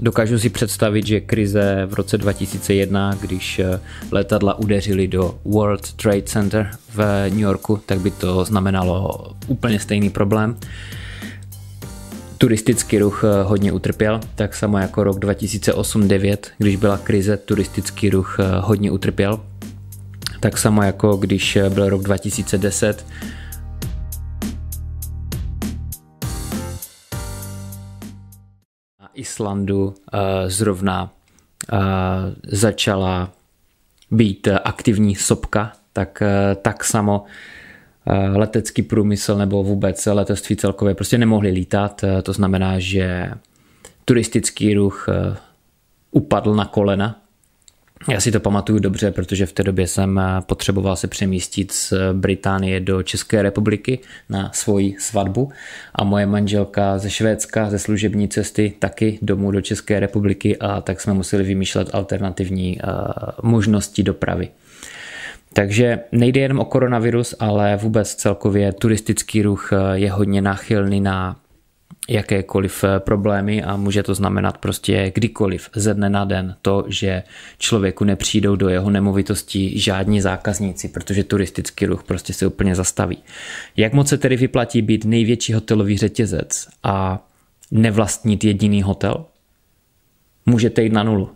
Dokážu 0.01 0.39
si 0.39 0.51
představit, 0.51 1.07
že 1.07 1.21
krize 1.21 1.87
v 1.87 1.95
roce 1.95 2.19
2001, 2.19 3.15
když 3.21 3.59
eh, 3.59 3.81
letadla 4.11 4.59
udeřily 4.59 5.09
do 5.09 5.39
World 5.45 5.93
Trade 5.93 6.23
Center 6.23 6.71
v 6.95 6.99
New 7.29 7.41
Yorku, 7.41 7.81
tak 7.87 8.01
by 8.01 8.11
to 8.11 8.45
znamenalo 8.45 9.27
úplně 9.47 9.81
stejný 9.81 10.11
problém. 10.11 10.57
Turistický 12.39 12.99
ruch 12.99 13.25
eh, 13.25 13.43
hodně 13.43 13.73
utrpěl, 13.73 14.21
tak 14.35 14.55
samo 14.55 14.79
jako 14.79 15.05
rok 15.05 15.19
2008-2009, 15.19 16.37
když 16.59 16.77
byla 16.77 16.99
krize, 16.99 17.37
turistický 17.37 18.11
ruch 18.11 18.37
eh, 18.41 18.45
hodně 18.61 18.91
utrpěl. 18.91 19.41
Tak 20.41 20.59
samo 20.59 20.83
jako 20.83 21.17
když 21.17 21.59
byl 21.69 21.89
rok 21.89 22.03
2010, 22.03 23.07
Islandu 29.17 29.95
eh, 29.95 30.19
zrovna 30.51 31.11
eh, 31.73 31.77
začala 32.43 33.33
být 34.11 34.49
aktivní 34.65 35.15
sopka, 35.15 35.73
tak, 35.93 36.23
eh, 36.23 36.55
tak 36.55 36.85
samo 36.85 37.25
letecký 38.35 38.83
průmysl 38.83 39.37
nebo 39.37 39.65
vůbec 39.65 40.07
letectví 40.07 40.57
celkově 40.57 40.95
prostě 40.95 41.19
nemohli 41.19 41.51
lítat. 41.51 42.05
To 42.23 42.33
znamená, 42.33 42.79
že 42.79 43.31
turistický 44.05 44.75
ruch 44.75 45.09
upadl 46.11 46.55
na 46.55 46.65
kolena 46.65 47.26
já 48.09 48.21
si 48.21 48.33
to 48.33 48.41
pamatuju 48.41 48.79
dobře, 48.79 49.11
protože 49.11 49.47
v 49.47 49.53
té 49.53 49.63
době 49.63 49.87
jsem 49.87 50.19
eh, 50.19 50.23
potřeboval 50.47 50.97
se 50.97 51.09
přemístit 51.09 51.73
z 51.73 51.93
Británie 52.13 52.81
do 52.81 53.03
České 53.03 53.43
republiky 53.43 53.99
na 54.29 54.51
svoji 54.53 54.97
svatbu 54.99 55.53
a 55.95 56.05
moje 56.05 56.27
manželka 56.27 56.99
ze 56.99 57.11
Švédska 57.11 57.71
ze 57.71 57.79
služební 57.79 58.29
cesty 58.29 58.73
taky 58.79 59.19
domů 59.23 59.51
do 59.51 59.61
České 59.61 60.01
republiky 60.01 60.57
a 60.57 60.81
tak 60.81 61.01
jsme 61.01 61.13
museli 61.13 61.45
vymýšlet 61.45 61.91
alternativní 61.93 62.79
uh, 62.81 62.91
možnosti 63.43 64.03
dopravy. 64.03 64.49
Takže 65.53 66.01
nejde 66.13 66.41
jenom 66.41 66.59
o 66.59 66.65
koronavirus, 66.65 67.35
ale 67.39 67.77
vůbec 67.77 68.15
celkově 68.15 68.73
turistický 68.73 69.43
ruch 69.43 69.73
eh, 69.73 69.77
je 69.99 70.11
hodně 70.11 70.43
náchylný 70.43 71.01
na 71.01 71.37
jakékoliv 72.09 72.85
eh, 72.85 73.01
problémy 73.01 73.63
a 73.63 73.77
může 73.77 74.03
to 74.03 74.15
znamenat 74.15 74.59
prostě 74.59 75.13
kdykoliv 75.15 75.71
ze 75.75 75.95
dne 75.95 76.11
na 76.11 76.25
den 76.25 76.57
to, 76.63 76.85
že 76.89 77.23
člověku 77.59 78.05
nepřijdou 78.05 78.57
do 78.57 78.69
jeho 78.69 78.91
nemovitosti 78.91 79.79
žádní 79.81 80.21
zákazníci, 80.21 80.89
protože 80.89 81.25
turistický 81.25 81.87
ruch 81.87 82.03
prostě 82.03 82.33
se 82.33 82.47
úplně 82.47 82.75
zastaví. 82.75 83.19
Jak 83.77 83.93
moc 83.93 84.09
se 84.09 84.19
tedy 84.19 84.37
vyplatí 84.37 84.83
být 84.83 85.05
největší 85.05 85.53
hotelový 85.53 85.99
řetězec 85.99 86.69
a 86.83 87.27
nevlastnit 87.71 88.45
jediný 88.45 88.83
hotel? 88.83 89.25
Můžete 90.47 90.83
jít 90.83 90.93
na 90.93 91.03
nulu. 91.03 91.31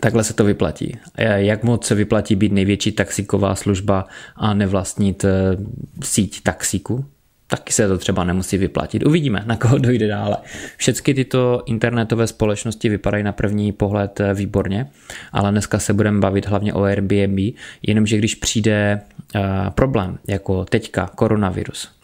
Takhle 0.00 0.24
se 0.24 0.34
to 0.34 0.44
vyplatí. 0.44 0.98
Jak 1.36 1.64
moc 1.64 1.86
se 1.86 1.94
vyplatí 1.94 2.36
být 2.36 2.52
největší 2.52 2.92
taxiková 2.92 3.54
služba 3.54 4.06
a 4.36 4.54
nevlastnit 4.54 5.24
eh, 5.24 5.56
síť 6.02 6.42
taxíku? 6.42 7.04
Taky 7.48 7.72
se 7.72 7.88
to 7.88 7.98
třeba 7.98 8.24
nemusí 8.24 8.58
vyplatit. 8.58 9.06
Uvidíme, 9.06 9.42
na 9.46 9.56
koho 9.56 9.78
dojde 9.78 10.08
dále. 10.08 10.36
Všechny 10.76 11.14
tyto 11.14 11.62
internetové 11.66 12.26
společnosti 12.26 12.88
vypadají 12.88 13.24
na 13.24 13.32
první 13.32 13.72
pohled 13.72 14.20
eh, 14.20 14.34
výborně, 14.34 14.86
ale 15.32 15.50
dneska 15.50 15.78
se 15.78 15.92
budeme 15.92 16.20
bavit 16.20 16.46
hlavně 16.46 16.74
o 16.74 16.82
Airbnb, 16.82 17.38
jenomže 17.82 18.18
když 18.18 18.34
přijde 18.34 19.00
uh, 19.34 19.40
problém, 19.70 20.18
jako 20.28 20.64
teďka 20.64 21.10
koronavirus, 21.14 21.97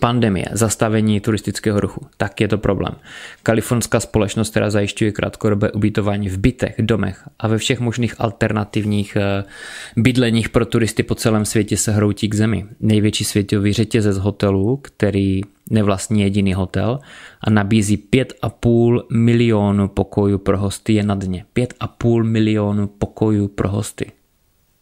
pandemie, 0.00 0.44
zastavení 0.52 1.20
turistického 1.20 1.80
ruchu, 1.80 2.06
tak 2.16 2.40
je 2.40 2.48
to 2.48 2.58
problém. 2.58 2.94
Kalifornská 3.42 4.00
společnost, 4.00 4.50
která 4.50 4.70
zajišťuje 4.70 5.12
krátkodobé 5.12 5.72
ubytování 5.72 6.28
v 6.28 6.38
bytech, 6.38 6.74
domech 6.78 7.28
a 7.38 7.48
ve 7.48 7.58
všech 7.58 7.80
možných 7.80 8.14
alternativních 8.18 9.16
eh, 9.16 9.44
bydleních 9.96 10.48
pro 10.48 10.66
turisty 10.66 11.02
po 11.02 11.14
celém 11.14 11.44
světě 11.44 11.76
se 11.76 11.92
hroutí 11.92 12.28
k 12.28 12.34
zemi. 12.34 12.66
Největší 12.80 13.24
světový 13.24 13.72
řetězec 13.72 14.18
hotelů, 14.18 14.76
který 14.82 15.40
nevlastní 15.70 16.22
jediný 16.22 16.54
hotel 16.54 16.98
a 17.40 17.50
nabízí 17.50 18.04
5,5 18.12 19.02
milionu 19.12 19.88
pokojů 19.88 20.38
pro 20.38 20.58
hosty 20.58 20.92
je 20.92 21.02
na 21.02 21.14
dně. 21.14 21.44
5,5 21.56 22.22
milionu 22.22 22.86
pokojů 22.86 23.48
pro 23.48 23.68
hosty 23.68 24.12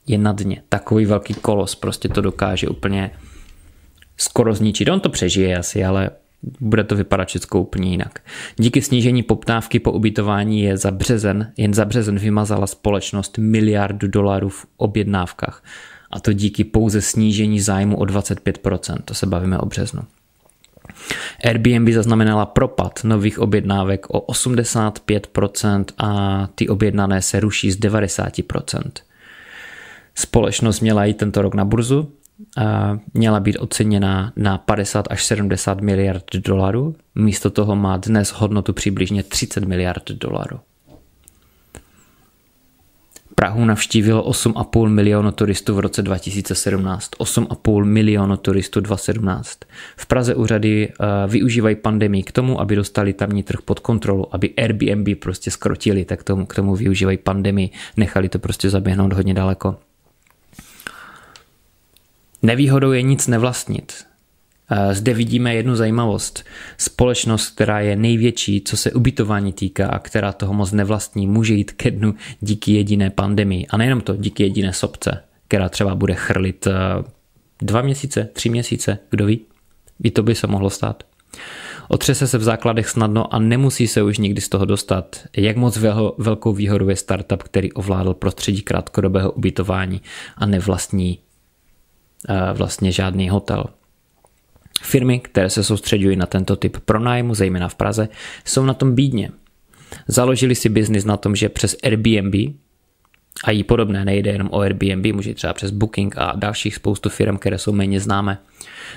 je 0.06 0.18
na 0.18 0.32
dně. 0.32 0.62
Takový 0.68 1.06
velký 1.06 1.34
kolos 1.34 1.74
prostě 1.74 2.08
to 2.08 2.20
dokáže 2.20 2.68
úplně 2.68 3.10
skoro 4.22 4.54
zničit. 4.54 4.88
On 4.88 5.00
to 5.00 5.08
přežije 5.08 5.58
asi, 5.58 5.84
ale 5.84 6.10
bude 6.60 6.84
to 6.84 6.96
vypadat 6.96 7.28
všechno 7.28 7.60
úplně 7.60 7.90
jinak. 7.90 8.18
Díky 8.56 8.82
snížení 8.82 9.22
poptávky 9.22 9.78
po 9.78 9.92
ubytování 9.92 10.62
je 10.62 10.76
za 10.76 10.90
březen, 10.90 11.52
jen 11.56 11.74
za 11.74 11.84
březen 11.84 12.18
vymazala 12.18 12.66
společnost 12.66 13.38
miliardu 13.38 14.08
dolarů 14.08 14.48
v 14.48 14.66
objednávkách. 14.76 15.64
A 16.10 16.20
to 16.20 16.32
díky 16.32 16.64
pouze 16.64 17.00
snížení 17.00 17.60
zájmu 17.60 17.96
o 17.96 18.04
25%, 18.04 18.96
to 19.04 19.14
se 19.14 19.26
bavíme 19.26 19.58
o 19.58 19.66
březnu. 19.66 20.02
Airbnb 21.44 21.88
zaznamenala 21.88 22.46
propad 22.46 23.00
nových 23.04 23.38
objednávek 23.38 24.06
o 24.10 24.20
85% 24.20 25.84
a 25.98 26.48
ty 26.54 26.68
objednané 26.68 27.22
se 27.22 27.40
ruší 27.40 27.70
z 27.70 27.80
90%. 27.80 28.82
Společnost 30.14 30.80
měla 30.80 31.04
jít 31.04 31.16
tento 31.16 31.42
rok 31.42 31.54
na 31.54 31.64
burzu, 31.64 32.12
měla 33.14 33.40
být 33.40 33.58
oceněna 33.58 34.32
na 34.36 34.58
50 34.58 35.06
až 35.10 35.24
70 35.24 35.80
miliard 35.80 36.24
dolarů. 36.36 36.94
Místo 37.14 37.50
toho 37.50 37.76
má 37.76 37.96
dnes 37.96 38.28
hodnotu 38.28 38.72
přibližně 38.72 39.22
30 39.22 39.64
miliard 39.64 40.10
dolarů. 40.10 40.60
Prahu 43.34 43.64
navštívilo 43.64 44.30
8,5 44.30 44.88
milionu 44.88 45.32
turistů 45.32 45.74
v 45.74 45.80
roce 45.80 46.02
2017. 46.02 47.10
8,5 47.18 47.84
milionu 47.84 48.36
turistů 48.36 48.80
2017. 48.80 49.58
V 49.96 50.06
Praze 50.06 50.34
úřady 50.34 50.88
uh, 50.88 51.06
využívají 51.32 51.76
pandemii 51.76 52.22
k 52.22 52.32
tomu, 52.32 52.60
aby 52.60 52.76
dostali 52.76 53.12
tamní 53.12 53.42
trh 53.42 53.60
pod 53.64 53.80
kontrolu, 53.80 54.34
aby 54.34 54.54
Airbnb 54.54 55.18
prostě 55.18 55.50
skrotili, 55.50 56.04
tak 56.04 56.22
tomu, 56.22 56.46
k 56.46 56.54
tomu 56.54 56.76
využívají 56.76 57.18
pandemii, 57.18 57.70
nechali 57.96 58.28
to 58.28 58.38
prostě 58.38 58.70
zaběhnout 58.70 59.12
hodně 59.12 59.34
daleko. 59.34 59.76
Nevýhodou 62.42 62.92
je 62.92 63.02
nic 63.02 63.26
nevlastnit. 63.26 64.04
Zde 64.92 65.14
vidíme 65.14 65.54
jednu 65.54 65.76
zajímavost. 65.76 66.44
Společnost, 66.78 67.50
která 67.50 67.80
je 67.80 67.96
největší, 67.96 68.60
co 68.60 68.76
se 68.76 68.92
ubytování 68.92 69.52
týká 69.52 69.88
a 69.88 69.98
která 69.98 70.32
toho 70.32 70.54
moc 70.54 70.72
nevlastní, 70.72 71.26
může 71.26 71.54
jít 71.54 71.70
ke 71.70 71.90
dnu 71.90 72.14
díky 72.40 72.72
jediné 72.72 73.10
pandemii. 73.10 73.66
A 73.66 73.76
nejenom 73.76 74.00
to, 74.00 74.16
díky 74.16 74.42
jediné 74.42 74.72
sobce, 74.72 75.22
která 75.48 75.68
třeba 75.68 75.94
bude 75.94 76.14
chrlit 76.14 76.66
eh, 76.66 76.72
dva 77.62 77.82
měsíce, 77.82 78.28
tři 78.32 78.48
měsíce, 78.48 78.98
kdo 79.10 79.26
ví. 79.26 79.40
I 80.02 80.10
to 80.10 80.22
by 80.22 80.34
se 80.34 80.46
mohlo 80.46 80.70
stát. 80.70 81.02
Otřese 81.88 82.26
se 82.26 82.38
v 82.38 82.42
základech 82.42 82.88
snadno 82.88 83.34
a 83.34 83.38
nemusí 83.38 83.88
se 83.88 84.02
už 84.02 84.18
nikdy 84.18 84.40
z 84.40 84.48
toho 84.48 84.64
dostat. 84.64 85.20
Jak 85.36 85.56
moc 85.56 85.78
velkou 86.18 86.52
výhodu 86.52 86.88
je 86.88 86.96
startup, 86.96 87.42
který 87.42 87.72
ovládl 87.72 88.14
prostředí 88.14 88.62
krátkodobého 88.62 89.32
ubytování 89.32 90.00
a 90.36 90.46
nevlastní 90.46 91.18
vlastně 92.54 92.92
žádný 92.92 93.28
hotel. 93.28 93.64
Firmy, 94.82 95.20
které 95.20 95.50
se 95.50 95.64
soustředují 95.64 96.16
na 96.16 96.26
tento 96.26 96.56
typ 96.56 96.76
pronájmu, 96.84 97.34
zejména 97.34 97.68
v 97.68 97.74
Praze, 97.74 98.08
jsou 98.44 98.64
na 98.64 98.74
tom 98.74 98.94
bídně. 98.94 99.30
Založili 100.08 100.54
si 100.54 100.68
biznis 100.68 101.04
na 101.04 101.16
tom, 101.16 101.36
že 101.36 101.48
přes 101.48 101.76
Airbnb 101.82 102.34
a 103.44 103.50
jí 103.50 103.64
podobné, 103.64 104.04
nejde 104.04 104.30
jenom 104.30 104.48
o 104.50 104.60
Airbnb, 104.60 105.06
může 105.14 105.34
třeba 105.34 105.52
přes 105.52 105.70
Booking 105.70 106.14
a 106.18 106.32
dalších 106.36 106.74
spoustu 106.74 107.08
firm, 107.08 107.38
které 107.38 107.58
jsou 107.58 107.72
méně 107.72 108.00
známé. 108.00 108.38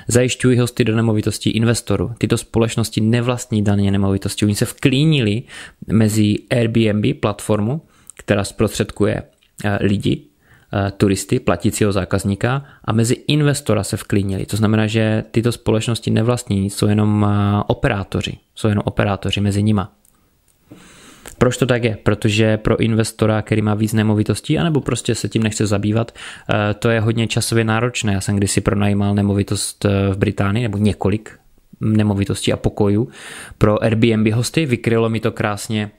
Zajišťují 0.08 0.60
hosty 0.60 0.84
do 0.84 0.96
nemovitostí 0.96 1.50
investorů. 1.50 2.12
Tyto 2.18 2.38
společnosti 2.38 3.02
nevlastní 3.02 3.64
daně 3.64 3.92
nemovitosti. 3.92 4.46
Oni 4.46 4.56
se 4.56 4.66
vklínili 4.66 5.44
mezi 5.88 6.36
Airbnb 6.52 7.20
platformu, 7.20 7.82
která 8.18 8.44
zprostředkuje 8.44 9.24
eh, 9.64 9.78
lidi 9.82 10.22
turisty, 10.98 11.40
platícího 11.40 11.92
zákazníka 11.92 12.66
a 12.86 12.94
mezi 12.94 13.14
investora 13.28 13.84
se 13.84 13.98
vklínili. 13.98 14.46
To 14.46 14.58
znamená, 14.58 14.88
že 14.88 15.24
tyto 15.32 15.52
společnosti 15.52 16.12
nevlastní 16.12 16.70
jsou 16.70 16.88
jenom 16.88 17.26
eh, 17.30 17.64
operátoři. 17.68 18.38
Jsou 18.56 18.68
jenom 18.68 18.84
operátoři 18.86 19.42
mezi 19.42 19.64
nima. 19.64 19.92
Proč 21.38 21.58
to 21.58 21.66
tak 21.66 21.84
je? 21.84 21.98
Protože 22.04 22.58
pro 22.58 22.78
investora, 22.78 23.42
který 23.42 23.62
má 23.62 23.74
víc 23.74 23.94
nemovitostí, 23.94 24.60
anebo 24.60 24.82
prostě 24.82 25.16
se 25.16 25.30
tím 25.30 25.44
nechce 25.44 25.68
zabývat, 25.68 26.12
eh, 26.12 26.74
to 26.74 26.90
je 26.90 27.00
hodně 27.00 27.28
časově 27.28 27.64
náročné. 27.64 28.14
Já 28.14 28.22
jsem 28.22 28.36
kdysi 28.36 28.62
pronajímal 28.62 29.16
nemovitost 29.16 29.86
v 30.12 30.18
Británii, 30.18 30.64
nebo 30.64 30.78
několik 30.78 31.40
nemovitostí 31.82 32.54
a 32.54 32.58
pokojů 32.58 33.10
pro 33.58 33.84
Airbnb 33.84 34.28
hosty. 34.34 34.66
Vykrylo 34.66 35.10
mi 35.10 35.20
to 35.20 35.32
krásně 35.32 35.92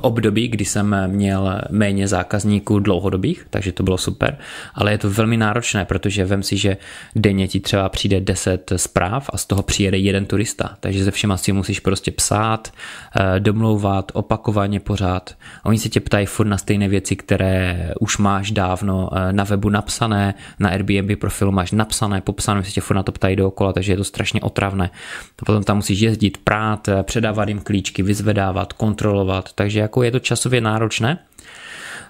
období, 0.00 0.48
kdy 0.48 0.64
jsem 0.64 0.96
měl 1.06 1.60
méně 1.70 2.08
zákazníků 2.08 2.78
dlouhodobých, 2.78 3.46
takže 3.50 3.72
to 3.72 3.82
bylo 3.82 3.98
super, 3.98 4.38
ale 4.74 4.92
je 4.92 4.98
to 4.98 5.10
velmi 5.10 5.36
náročné, 5.36 5.84
protože 5.84 6.24
vem 6.24 6.42
si, 6.42 6.56
že 6.56 6.76
denně 7.16 7.48
ti 7.48 7.60
třeba 7.60 7.88
přijde 7.88 8.20
10 8.20 8.72
zpráv 8.76 9.30
a 9.32 9.36
z 9.36 9.46
toho 9.46 9.62
přijede 9.62 9.98
jeden 9.98 10.26
turista, 10.26 10.76
takže 10.80 11.04
ze 11.04 11.10
všema 11.10 11.36
si 11.36 11.52
musíš 11.52 11.80
prostě 11.80 12.10
psát, 12.10 12.72
eh, 13.16 13.40
domlouvat 13.40 14.12
opakovaně 14.14 14.80
pořád. 14.80 15.34
Oni 15.64 15.78
se 15.78 15.88
tě 15.88 16.00
ptají 16.00 16.26
furt 16.26 16.46
na 16.46 16.58
stejné 16.58 16.88
věci, 16.88 17.16
které 17.16 17.92
už 18.00 18.18
máš 18.18 18.50
dávno 18.50 19.10
eh, 19.12 19.32
na 19.32 19.44
webu 19.44 19.68
napsané, 19.68 20.34
na 20.58 20.68
Airbnb 20.68 21.20
profilu 21.20 21.52
máš 21.52 21.72
napsané, 21.72 22.20
popsané, 22.20 22.64
se 22.64 22.70
tě 22.70 22.80
furt 22.80 22.96
na 22.96 23.02
to 23.02 23.12
ptají 23.12 23.36
dookola, 23.36 23.72
takže 23.72 23.92
je 23.92 23.96
to 23.96 24.04
strašně 24.04 24.40
otravné. 24.40 24.90
Potom 25.36 25.64
tam 25.64 25.76
musíš 25.76 26.00
jezdit, 26.00 26.38
prát, 26.44 26.88
eh, 26.88 27.02
předávat 27.02 27.48
jim 27.48 27.60
klíčky, 27.60 28.02
vyzvedávat, 28.02 28.72
kontrolovat 28.72 29.27
kontrolovat, 29.28 29.52
takže 29.52 29.80
jako 29.80 30.02
je 30.02 30.10
to 30.10 30.18
časově 30.18 30.60
náročné 30.60 31.18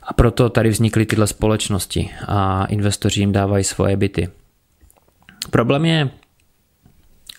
a 0.02 0.12
proto 0.12 0.48
tady 0.50 0.68
vznikly 0.68 1.06
tyhle 1.06 1.26
společnosti 1.26 2.10
a 2.26 2.64
investoři 2.64 3.20
jim 3.20 3.32
dávají 3.32 3.64
svoje 3.64 3.96
byty. 3.96 4.28
Problém 5.50 5.84
je, 5.84 6.10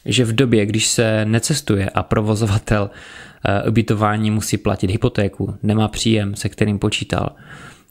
že 0.06 0.26
v 0.26 0.36
době, 0.36 0.66
když 0.66 0.88
se 0.88 1.26
necestuje 1.26 1.90
a 1.90 2.04
provozovatel 2.04 2.90
eh, 2.90 3.70
ubytování 3.70 4.32
musí 4.32 4.58
platit 4.58 4.92
hypotéku, 4.92 5.56
nemá 5.64 5.88
příjem, 5.88 6.36
se 6.36 6.50
kterým 6.50 6.80
počítal, 6.80 7.36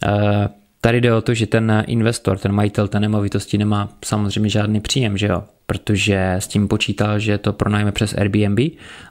eh, 0.05 0.49
Tady 0.81 1.01
jde 1.01 1.15
o 1.15 1.21
to, 1.21 1.35
že 1.35 1.47
ten 1.47 1.85
investor, 1.87 2.39
ten 2.39 2.53
majitel 2.53 2.89
té 2.89 3.01
nemovitosti 3.01 3.59
nemá 3.59 3.89
samozřejmě 4.05 4.51
žádný 4.51 4.81
příjem, 4.81 5.17
že 5.17 5.27
jo? 5.27 5.45
Protože 5.67 6.35
s 6.39 6.47
tím 6.49 6.69
počítal, 6.69 7.19
že 7.19 7.39
to 7.39 7.53
pronajme 7.53 7.93
přes 7.93 8.15
Airbnb 8.15 8.59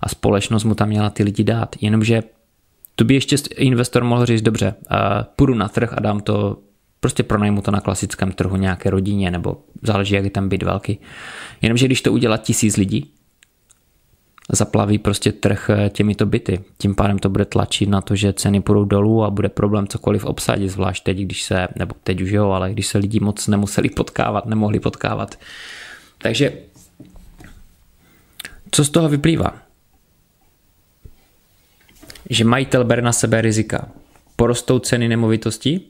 a 0.02 0.10
společnost 0.10 0.64
mu 0.64 0.76
tam 0.76 0.90
měla 0.90 1.10
ty 1.10 1.24
lidi 1.24 1.44
dát. 1.44 1.76
Jenomže 1.82 2.24
to 2.98 3.04
by 3.04 3.14
ještě 3.14 3.36
investor 3.56 4.04
mohl 4.04 4.26
říct, 4.26 4.42
dobře, 4.42 4.76
půjdu 5.36 5.54
na 5.54 5.68
trh 5.68 5.94
a 5.94 6.00
dám 6.00 6.20
to, 6.20 6.58
prostě 7.00 7.24
pronajmu 7.24 7.62
to 7.62 7.72
na 7.72 7.82
klasickém 7.82 8.32
trhu 8.32 8.56
nějaké 8.56 8.90
rodině, 8.90 9.32
nebo 9.32 9.58
záleží, 9.82 10.16
jak 10.16 10.24
je 10.24 10.30
tam 10.30 10.50
byt 10.50 10.64
velký. 10.64 11.00
Jenomže 11.62 11.86
když 11.86 12.02
to 12.02 12.14
udělá 12.14 12.38
tisíc 12.38 12.78
lidí, 12.78 13.12
zaplaví 14.50 14.98
prostě 14.98 15.32
trh 15.32 15.70
eh, 15.70 15.90
těmito 15.90 16.26
byty. 16.26 16.60
Tím 16.78 16.96
pádem 16.96 17.20
to 17.20 17.30
bude 17.30 17.46
tlačit 17.46 17.90
na 17.90 18.02
to, 18.02 18.16
že 18.16 18.34
ceny 18.34 18.62
půjdou 18.62 18.86
dolů 18.86 19.24
a 19.24 19.30
bude 19.30 19.50
problém 19.50 19.88
cokoliv 19.88 20.26
obsadit, 20.26 20.70
zvlášť 20.70 21.04
teď, 21.04 21.18
když 21.18 21.44
se, 21.44 21.68
nebo 21.76 21.96
teď 22.04 22.22
už 22.22 22.30
jo, 22.30 22.50
ale 22.50 22.72
když 22.72 22.88
se 22.88 22.98
lidi 22.98 23.20
moc 23.20 23.48
nemuseli 23.48 23.90
potkávat, 23.90 24.46
nemohli 24.46 24.80
potkávat. 24.80 25.40
Takže 26.18 26.54
co 28.72 28.86
z 28.86 28.90
toho 28.90 29.10
vyplývá? 29.10 29.67
Že 32.30 32.44
majitel 32.44 32.84
bere 32.84 33.02
na 33.02 33.12
sebe 33.12 33.42
rizika. 33.42 33.90
Porostou 34.36 34.80
ceny 34.80 35.08
nemovitostí, 35.08 35.88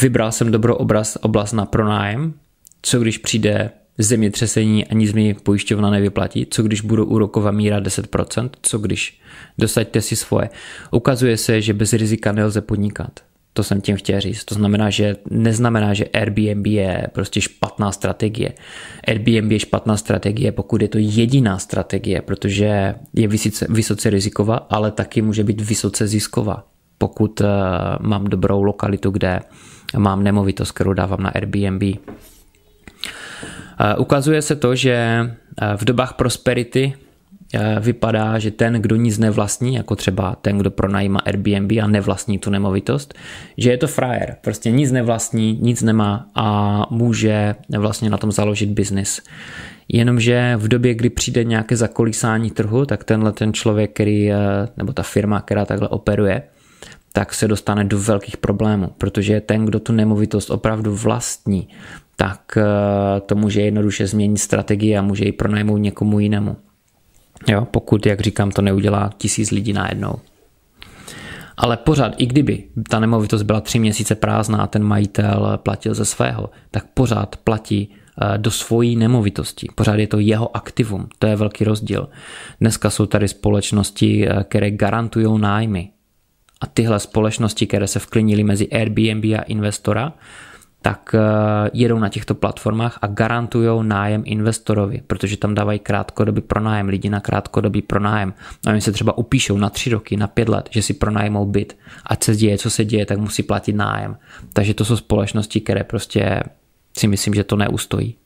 vybral 0.00 0.32
jsem 0.32 0.50
dobrou 0.50 0.74
obraz, 0.74 1.18
oblast 1.20 1.52
na 1.52 1.66
pronájem, 1.66 2.34
co 2.82 3.00
když 3.00 3.18
přijde 3.18 3.70
zemětřesení 3.98 4.86
a 4.86 4.94
nic 4.94 5.12
mi 5.12 5.34
pojišťovna 5.34 5.90
nevyplatí, 5.90 6.46
co 6.50 6.62
když 6.62 6.80
budou 6.80 7.04
úroková 7.04 7.50
míra 7.50 7.80
10%, 7.80 8.50
co 8.62 8.78
když 8.78 9.20
dosaďte 9.58 10.00
si 10.00 10.16
svoje. 10.16 10.50
Ukazuje 10.90 11.36
se, 11.36 11.60
že 11.60 11.74
bez 11.74 11.92
rizika 11.92 12.32
nelze 12.32 12.60
podnikat. 12.60 13.20
To 13.52 13.62
jsem 13.62 13.80
tím 13.80 13.96
chtěl 13.96 14.20
říct. 14.20 14.44
To 14.44 14.54
znamená, 14.54 14.90
že 14.90 15.16
neznamená, 15.30 15.94
že 15.94 16.04
Airbnb 16.04 16.66
je 16.66 17.06
prostě 17.12 17.40
špatná 17.40 17.92
strategie. 17.92 18.52
Airbnb 19.08 19.52
je 19.52 19.58
špatná 19.58 19.96
strategie, 19.96 20.52
pokud 20.52 20.82
je 20.82 20.88
to 20.88 20.98
jediná 20.98 21.58
strategie, 21.58 22.22
protože 22.22 22.94
je 23.14 23.28
vysoce, 23.28 23.66
vysoce 23.68 24.10
riziková, 24.10 24.56
ale 24.56 24.90
taky 24.90 25.22
může 25.22 25.44
být 25.44 25.60
vysoce 25.60 26.06
zisková. 26.06 26.66
Pokud 26.98 27.40
uh, 27.40 27.46
mám 28.00 28.24
dobrou 28.24 28.62
lokalitu, 28.62 29.10
kde 29.10 29.40
mám 29.96 30.22
nemovitost, 30.22 30.72
kterou 30.72 30.92
dávám 30.92 31.22
na 31.22 31.30
Airbnb. 31.30 31.82
Uh, 31.82 31.96
ukazuje 33.98 34.42
se 34.42 34.56
to, 34.56 34.74
že 34.74 35.20
uh, 35.22 35.76
v 35.76 35.84
dobách 35.84 36.14
prosperity 36.14 36.94
Eh, 36.94 37.09
vypadá, 37.80 38.38
že 38.38 38.50
ten, 38.50 38.72
kdo 38.72 38.96
nic 38.96 39.18
nevlastní, 39.18 39.74
jako 39.74 39.96
třeba 39.96 40.36
ten, 40.42 40.58
kdo 40.58 40.70
pronajíma 40.70 41.18
Airbnb 41.18 41.72
a 41.82 41.86
nevlastní 41.86 42.38
tu 42.38 42.50
nemovitost, 42.50 43.14
že 43.56 43.70
je 43.70 43.78
to 43.78 43.86
frajer, 43.86 44.36
prostě 44.40 44.70
nic 44.70 44.92
nevlastní, 44.92 45.58
nic 45.62 45.82
nemá 45.82 46.26
a 46.34 46.86
může 46.90 47.54
vlastně 47.78 48.10
na 48.10 48.18
tom 48.18 48.32
založit 48.32 48.70
biznis. 48.70 49.20
Jenomže 49.88 50.54
v 50.56 50.68
době, 50.68 50.94
kdy 50.94 51.10
přijde 51.10 51.44
nějaké 51.44 51.76
zakolísání 51.76 52.50
trhu, 52.50 52.86
tak 52.86 53.04
tenhle 53.04 53.32
ten 53.32 53.52
člověk, 53.52 53.92
který, 53.92 54.32
eh, 54.32 54.36
nebo 54.76 54.92
ta 54.92 55.02
firma, 55.02 55.40
která 55.40 55.64
takhle 55.64 55.88
operuje, 55.88 56.42
tak 57.12 57.34
se 57.34 57.48
dostane 57.48 57.84
do 57.84 57.98
velkých 57.98 58.36
problémů, 58.36 58.92
protože 58.98 59.40
ten, 59.40 59.64
kdo 59.64 59.80
tu 59.80 59.92
nemovitost 59.92 60.50
opravdu 60.50 60.94
vlastní, 60.96 61.68
tak 62.16 62.40
eh, 62.56 63.20
to 63.20 63.34
může 63.34 63.60
jednoduše 63.60 64.06
změnit 64.06 64.38
strategii 64.38 64.96
a 64.96 65.02
může 65.02 65.24
ji 65.24 65.32
pronajmout 65.32 65.80
někomu 65.80 66.20
jinému. 66.20 66.56
Jo, 67.48 67.64
pokud, 67.70 68.06
jak 68.06 68.20
říkám, 68.20 68.50
to 68.50 68.62
neudělá 68.62 69.10
tisíc 69.18 69.50
lidí 69.50 69.72
najednou. 69.72 70.14
Ale 71.56 71.76
pořád, 71.76 72.14
i 72.16 72.26
kdyby 72.26 72.64
ta 72.88 73.00
nemovitost 73.00 73.42
byla 73.42 73.60
tři 73.60 73.78
měsíce 73.78 74.14
prázdná 74.14 74.58
a 74.58 74.66
ten 74.66 74.82
majitel 74.82 75.58
platil 75.62 75.94
ze 75.94 76.04
svého, 76.04 76.50
tak 76.70 76.86
pořád 76.94 77.36
platí 77.36 77.90
eh, 77.90 78.38
do 78.38 78.50
svojí 78.50 78.96
nemovitosti. 78.96 79.68
Pořád 79.74 79.94
je 79.94 80.06
to 80.06 80.18
jeho 80.18 80.56
aktivum. 80.56 81.08
To 81.18 81.26
je 81.26 81.36
velký 81.36 81.64
rozdíl. 81.64 82.08
Dneska 82.60 82.90
jsou 82.90 83.06
tady 83.06 83.28
společnosti, 83.28 84.28
eh, 84.28 84.44
které 84.44 84.70
garantují 84.70 85.40
nájmy. 85.40 85.90
A 86.60 86.66
tyhle 86.66 87.00
společnosti, 87.00 87.66
které 87.66 87.86
se 87.86 87.98
vklinily 87.98 88.44
mezi 88.44 88.68
Airbnb 88.68 89.24
a 89.24 89.42
investora, 89.42 90.12
tak 90.82 91.14
eh, 91.14 91.70
jedou 91.72 91.98
na 91.98 92.08
těchto 92.08 92.34
platformách 92.34 92.98
a 93.02 93.06
garantují 93.06 93.68
nájem 93.82 94.22
investorovi, 94.26 95.02
protože 95.06 95.36
tam 95.36 95.54
dávají 95.54 95.78
krátkodobý 95.78 96.40
pronájem, 96.40 96.88
lidi 96.88 97.10
na 97.10 97.20
krátkodobý 97.20 97.82
pronájem. 97.82 98.34
A 98.66 98.70
oni 98.70 98.80
se 98.80 98.92
třeba 98.92 99.18
upíšou 99.18 99.58
na 99.58 99.70
tři 99.70 99.90
roky, 99.90 100.16
na 100.16 100.26
pět 100.26 100.48
let, 100.48 100.68
že 100.70 100.82
si 100.82 100.94
pronájmou 100.94 101.46
byt. 101.46 101.76
Ať 102.06 102.24
se 102.24 102.36
děje, 102.36 102.58
co 102.58 102.70
se 102.70 102.84
děje, 102.84 103.06
tak 103.06 103.18
musí 103.18 103.42
platit 103.42 103.72
nájem. 103.72 104.16
Takže 104.52 104.74
to 104.74 104.84
jsou 104.84 104.96
společnosti, 104.96 105.60
které 105.60 105.84
prostě 105.84 106.42
si 106.96 107.08
myslím, 107.08 107.34
že 107.34 107.44
to 107.44 107.56
neustojí. 107.56 108.16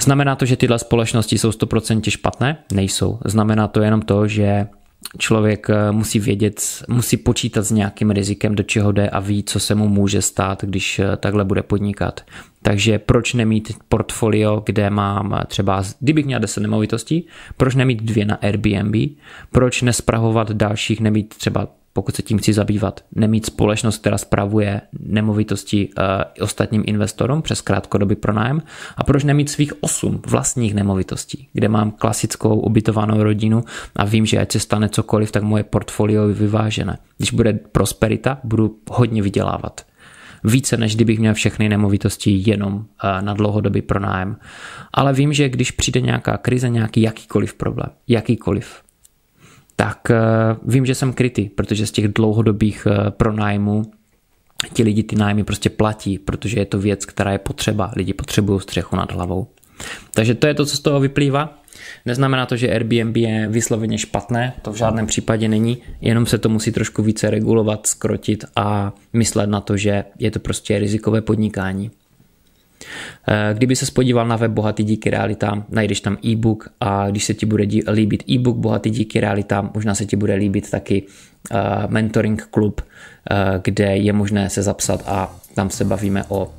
Znamená 0.00 0.36
to, 0.36 0.46
že 0.46 0.56
tyhle 0.56 0.78
společnosti 0.78 1.38
jsou 1.38 1.50
100% 1.50 2.10
špatné? 2.10 2.56
Nejsou. 2.72 3.18
Znamená 3.24 3.68
to 3.68 3.82
jenom 3.82 4.02
to, 4.02 4.28
že 4.28 4.66
člověk 5.18 5.70
eh, 5.70 5.92
musí 5.92 6.20
vědět, 6.20 6.62
musí 6.88 7.16
počítat 7.16 7.62
s 7.62 7.70
nějakým 7.70 8.10
rizikem, 8.10 8.54
do 8.54 8.62
čeho 8.62 8.92
jde 8.92 9.08
a 9.08 9.20
ví, 9.20 9.42
co 9.42 9.60
se 9.60 9.74
mu 9.74 9.88
může 9.88 10.22
stát, 10.22 10.64
když 10.64 10.98
eh, 10.98 11.16
takhle 11.16 11.44
bude 11.44 11.62
podnikat. 11.62 12.20
Takže 12.62 12.98
proč 12.98 13.34
nemít 13.34 13.72
portfolio, 13.88 14.62
kde 14.66 14.90
mám 14.90 15.40
třeba, 15.46 15.82
kdybych 16.00 16.26
měl 16.26 16.40
10 16.40 16.60
nemovitostí, 16.60 17.26
proč 17.56 17.74
nemít 17.74 18.02
dvě 18.02 18.24
na 18.24 18.34
Airbnb, 18.34 18.96
proč 19.52 19.82
nespravovat 19.82 20.52
dalších, 20.52 21.00
nemít 21.00 21.34
třeba 21.36 21.68
pokud 21.96 22.16
se 22.16 22.22
tím 22.22 22.38
chci 22.38 22.52
zabývat, 22.52 23.00
nemít 23.14 23.46
společnost, 23.46 23.98
která 23.98 24.18
spravuje 24.18 24.80
nemovitosti 25.00 25.88
uh, 25.88 26.04
ostatním 26.44 26.84
investorům 26.86 27.42
přes 27.42 27.60
krátkodobý 27.60 28.14
pronájem 28.14 28.62
a 28.96 29.04
proč 29.04 29.24
nemít 29.24 29.50
svých 29.50 29.82
osm 29.82 30.20
vlastních 30.26 30.74
nemovitostí, 30.74 31.48
kde 31.52 31.68
mám 31.68 31.90
klasickou 31.90 32.60
ubytovanou 32.60 33.22
rodinu 33.22 33.64
a 33.96 34.04
vím, 34.04 34.26
že 34.26 34.38
ať 34.38 34.52
se 34.52 34.60
stane 34.60 34.88
cokoliv, 34.88 35.32
tak 35.32 35.42
moje 35.42 35.64
portfolio 35.64 36.28
je 36.28 36.34
vyvážené. 36.34 36.98
Když 37.16 37.32
bude 37.32 37.52
prosperita, 37.52 38.38
budu 38.44 38.78
hodně 38.90 39.22
vydělávat. 39.22 39.80
Více, 40.44 40.76
než 40.76 40.94
kdybych 40.94 41.18
měl 41.18 41.34
všechny 41.34 41.68
nemovitosti 41.68 42.42
jenom 42.46 42.74
uh, 42.74 42.82
na 43.20 43.34
dlouhodobý 43.34 43.82
pronájem. 43.82 44.36
Ale 44.92 45.12
vím, 45.12 45.32
že 45.32 45.48
když 45.48 45.70
přijde 45.70 46.00
nějaká 46.00 46.36
krize, 46.36 46.68
nějaký 46.68 47.02
jakýkoliv 47.02 47.54
problém, 47.54 47.90
jakýkoliv, 48.08 48.83
tak 49.76 50.10
eh, 50.10 50.16
vím, 50.66 50.86
že 50.86 50.94
jsem 50.94 51.12
krytý, 51.12 51.48
protože 51.48 51.86
z 51.86 51.90
těch 51.90 52.08
dlouhodobých 52.08 52.86
eh, 52.90 53.10
pronájmů 53.10 53.82
ti 54.72 54.82
lidi 54.82 55.02
ty 55.02 55.16
nájmy 55.16 55.44
prostě 55.44 55.70
platí, 55.70 56.18
protože 56.18 56.58
je 56.58 56.64
to 56.64 56.78
věc, 56.78 57.06
která 57.06 57.32
je 57.32 57.38
potřeba. 57.38 57.92
Lidi 57.96 58.12
potřebují 58.14 58.60
střechu 58.60 58.96
nad 58.96 59.12
hlavou. 59.12 59.46
Takže 60.14 60.34
to 60.34 60.46
je 60.46 60.54
to, 60.54 60.66
co 60.66 60.76
z 60.76 60.80
toho 60.80 61.00
vyplývá. 61.00 61.58
Neznamená 62.06 62.46
to, 62.46 62.56
že 62.56 62.70
Airbnb 62.70 63.16
je 63.16 63.48
vysloveně 63.48 63.98
špatné, 63.98 64.52
to 64.62 64.72
v 64.72 64.76
žádném 64.76 65.06
případě 65.06 65.48
není, 65.48 65.78
jenom 66.00 66.26
se 66.26 66.38
to 66.38 66.48
musí 66.48 66.72
trošku 66.72 67.02
více 67.02 67.30
regulovat, 67.30 67.86
skrotit 67.86 68.44
a 68.56 68.92
myslet 69.12 69.46
na 69.46 69.60
to, 69.60 69.76
že 69.76 70.04
je 70.18 70.30
to 70.30 70.38
prostě 70.38 70.78
rizikové 70.78 71.20
podnikání. 71.20 71.90
Eh, 73.28 73.54
kdyby 73.54 73.76
se 73.76 73.92
podíval 73.92 74.28
na 74.28 74.36
web 74.36 74.50
Bohatý 74.50 74.84
díky 74.84 75.10
realitám, 75.10 75.64
najdeš 75.68 76.00
tam 76.00 76.18
e-book 76.24 76.68
a 76.80 77.10
když 77.10 77.24
se 77.24 77.34
ti 77.34 77.46
bude 77.46 77.66
líbit 77.92 78.24
e-book 78.30 78.56
Bohatý 78.56 78.90
díky 78.90 79.20
realitám, 79.20 79.70
možná 79.74 79.94
se 79.94 80.06
ti 80.06 80.16
bude 80.16 80.34
líbit 80.34 80.70
taky 80.70 81.02
eh, 81.50 81.56
mentoring 81.86 82.48
klub, 82.50 82.80
eh, 82.80 83.60
kde 83.64 83.96
je 83.96 84.12
možné 84.12 84.50
se 84.50 84.62
zapsat 84.62 85.02
a 85.06 85.36
tam 85.54 85.70
se 85.70 85.84
bavíme 85.84 86.24
o 86.28 86.50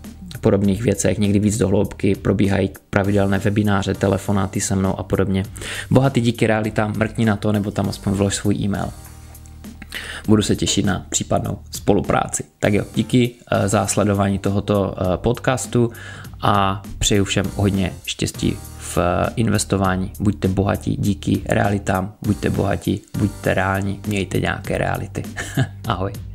podobných 0.42 0.84
věcech, 0.84 1.18
někdy 1.18 1.40
víc 1.40 1.58
do 1.58 1.68
hloubky, 1.68 2.16
probíhají 2.16 2.70
pravidelné 2.90 3.40
webináře, 3.40 3.94
telefonáty 3.94 4.62
se 4.62 4.76
mnou 4.76 5.00
a 5.00 5.04
podobně. 5.04 5.44
Bohatý 5.92 6.22
díky 6.22 6.48
realitám, 6.48 6.94
mrkni 6.98 7.26
na 7.26 7.36
to, 7.36 7.52
nebo 7.52 7.72
tam 7.72 7.90
aspoň 7.90 8.14
vlož 8.14 8.36
svůj 8.36 8.56
e-mail. 8.56 8.90
Budu 10.28 10.42
se 10.42 10.56
těšit 10.56 10.86
na 10.86 11.06
případnou 11.10 11.60
spolupráci. 11.72 12.44
Tak 12.60 12.74
jo, 12.74 12.84
díky 12.96 13.32
eh, 13.52 13.68
za 13.68 13.88
sledování 13.88 14.40
tohoto 14.40 14.96
eh, 14.98 15.18
podcastu 15.18 15.92
a 16.42 16.82
přeju 17.00 17.24
všem 17.26 17.46
hodně 17.56 17.94
štěstí 18.06 18.58
v 18.78 18.98
eh, 18.98 19.30
investování. 19.36 20.12
Buďte 20.20 20.48
bohatí 20.48 20.96
díky 21.00 21.42
realitám, 21.46 22.14
buďte 22.22 22.50
bohatí, 22.50 23.02
buďte 23.18 23.54
reální, 23.54 24.00
mějte 24.08 24.40
nějaké 24.40 24.78
reality. 24.78 25.24
Ahoj. 25.88 26.35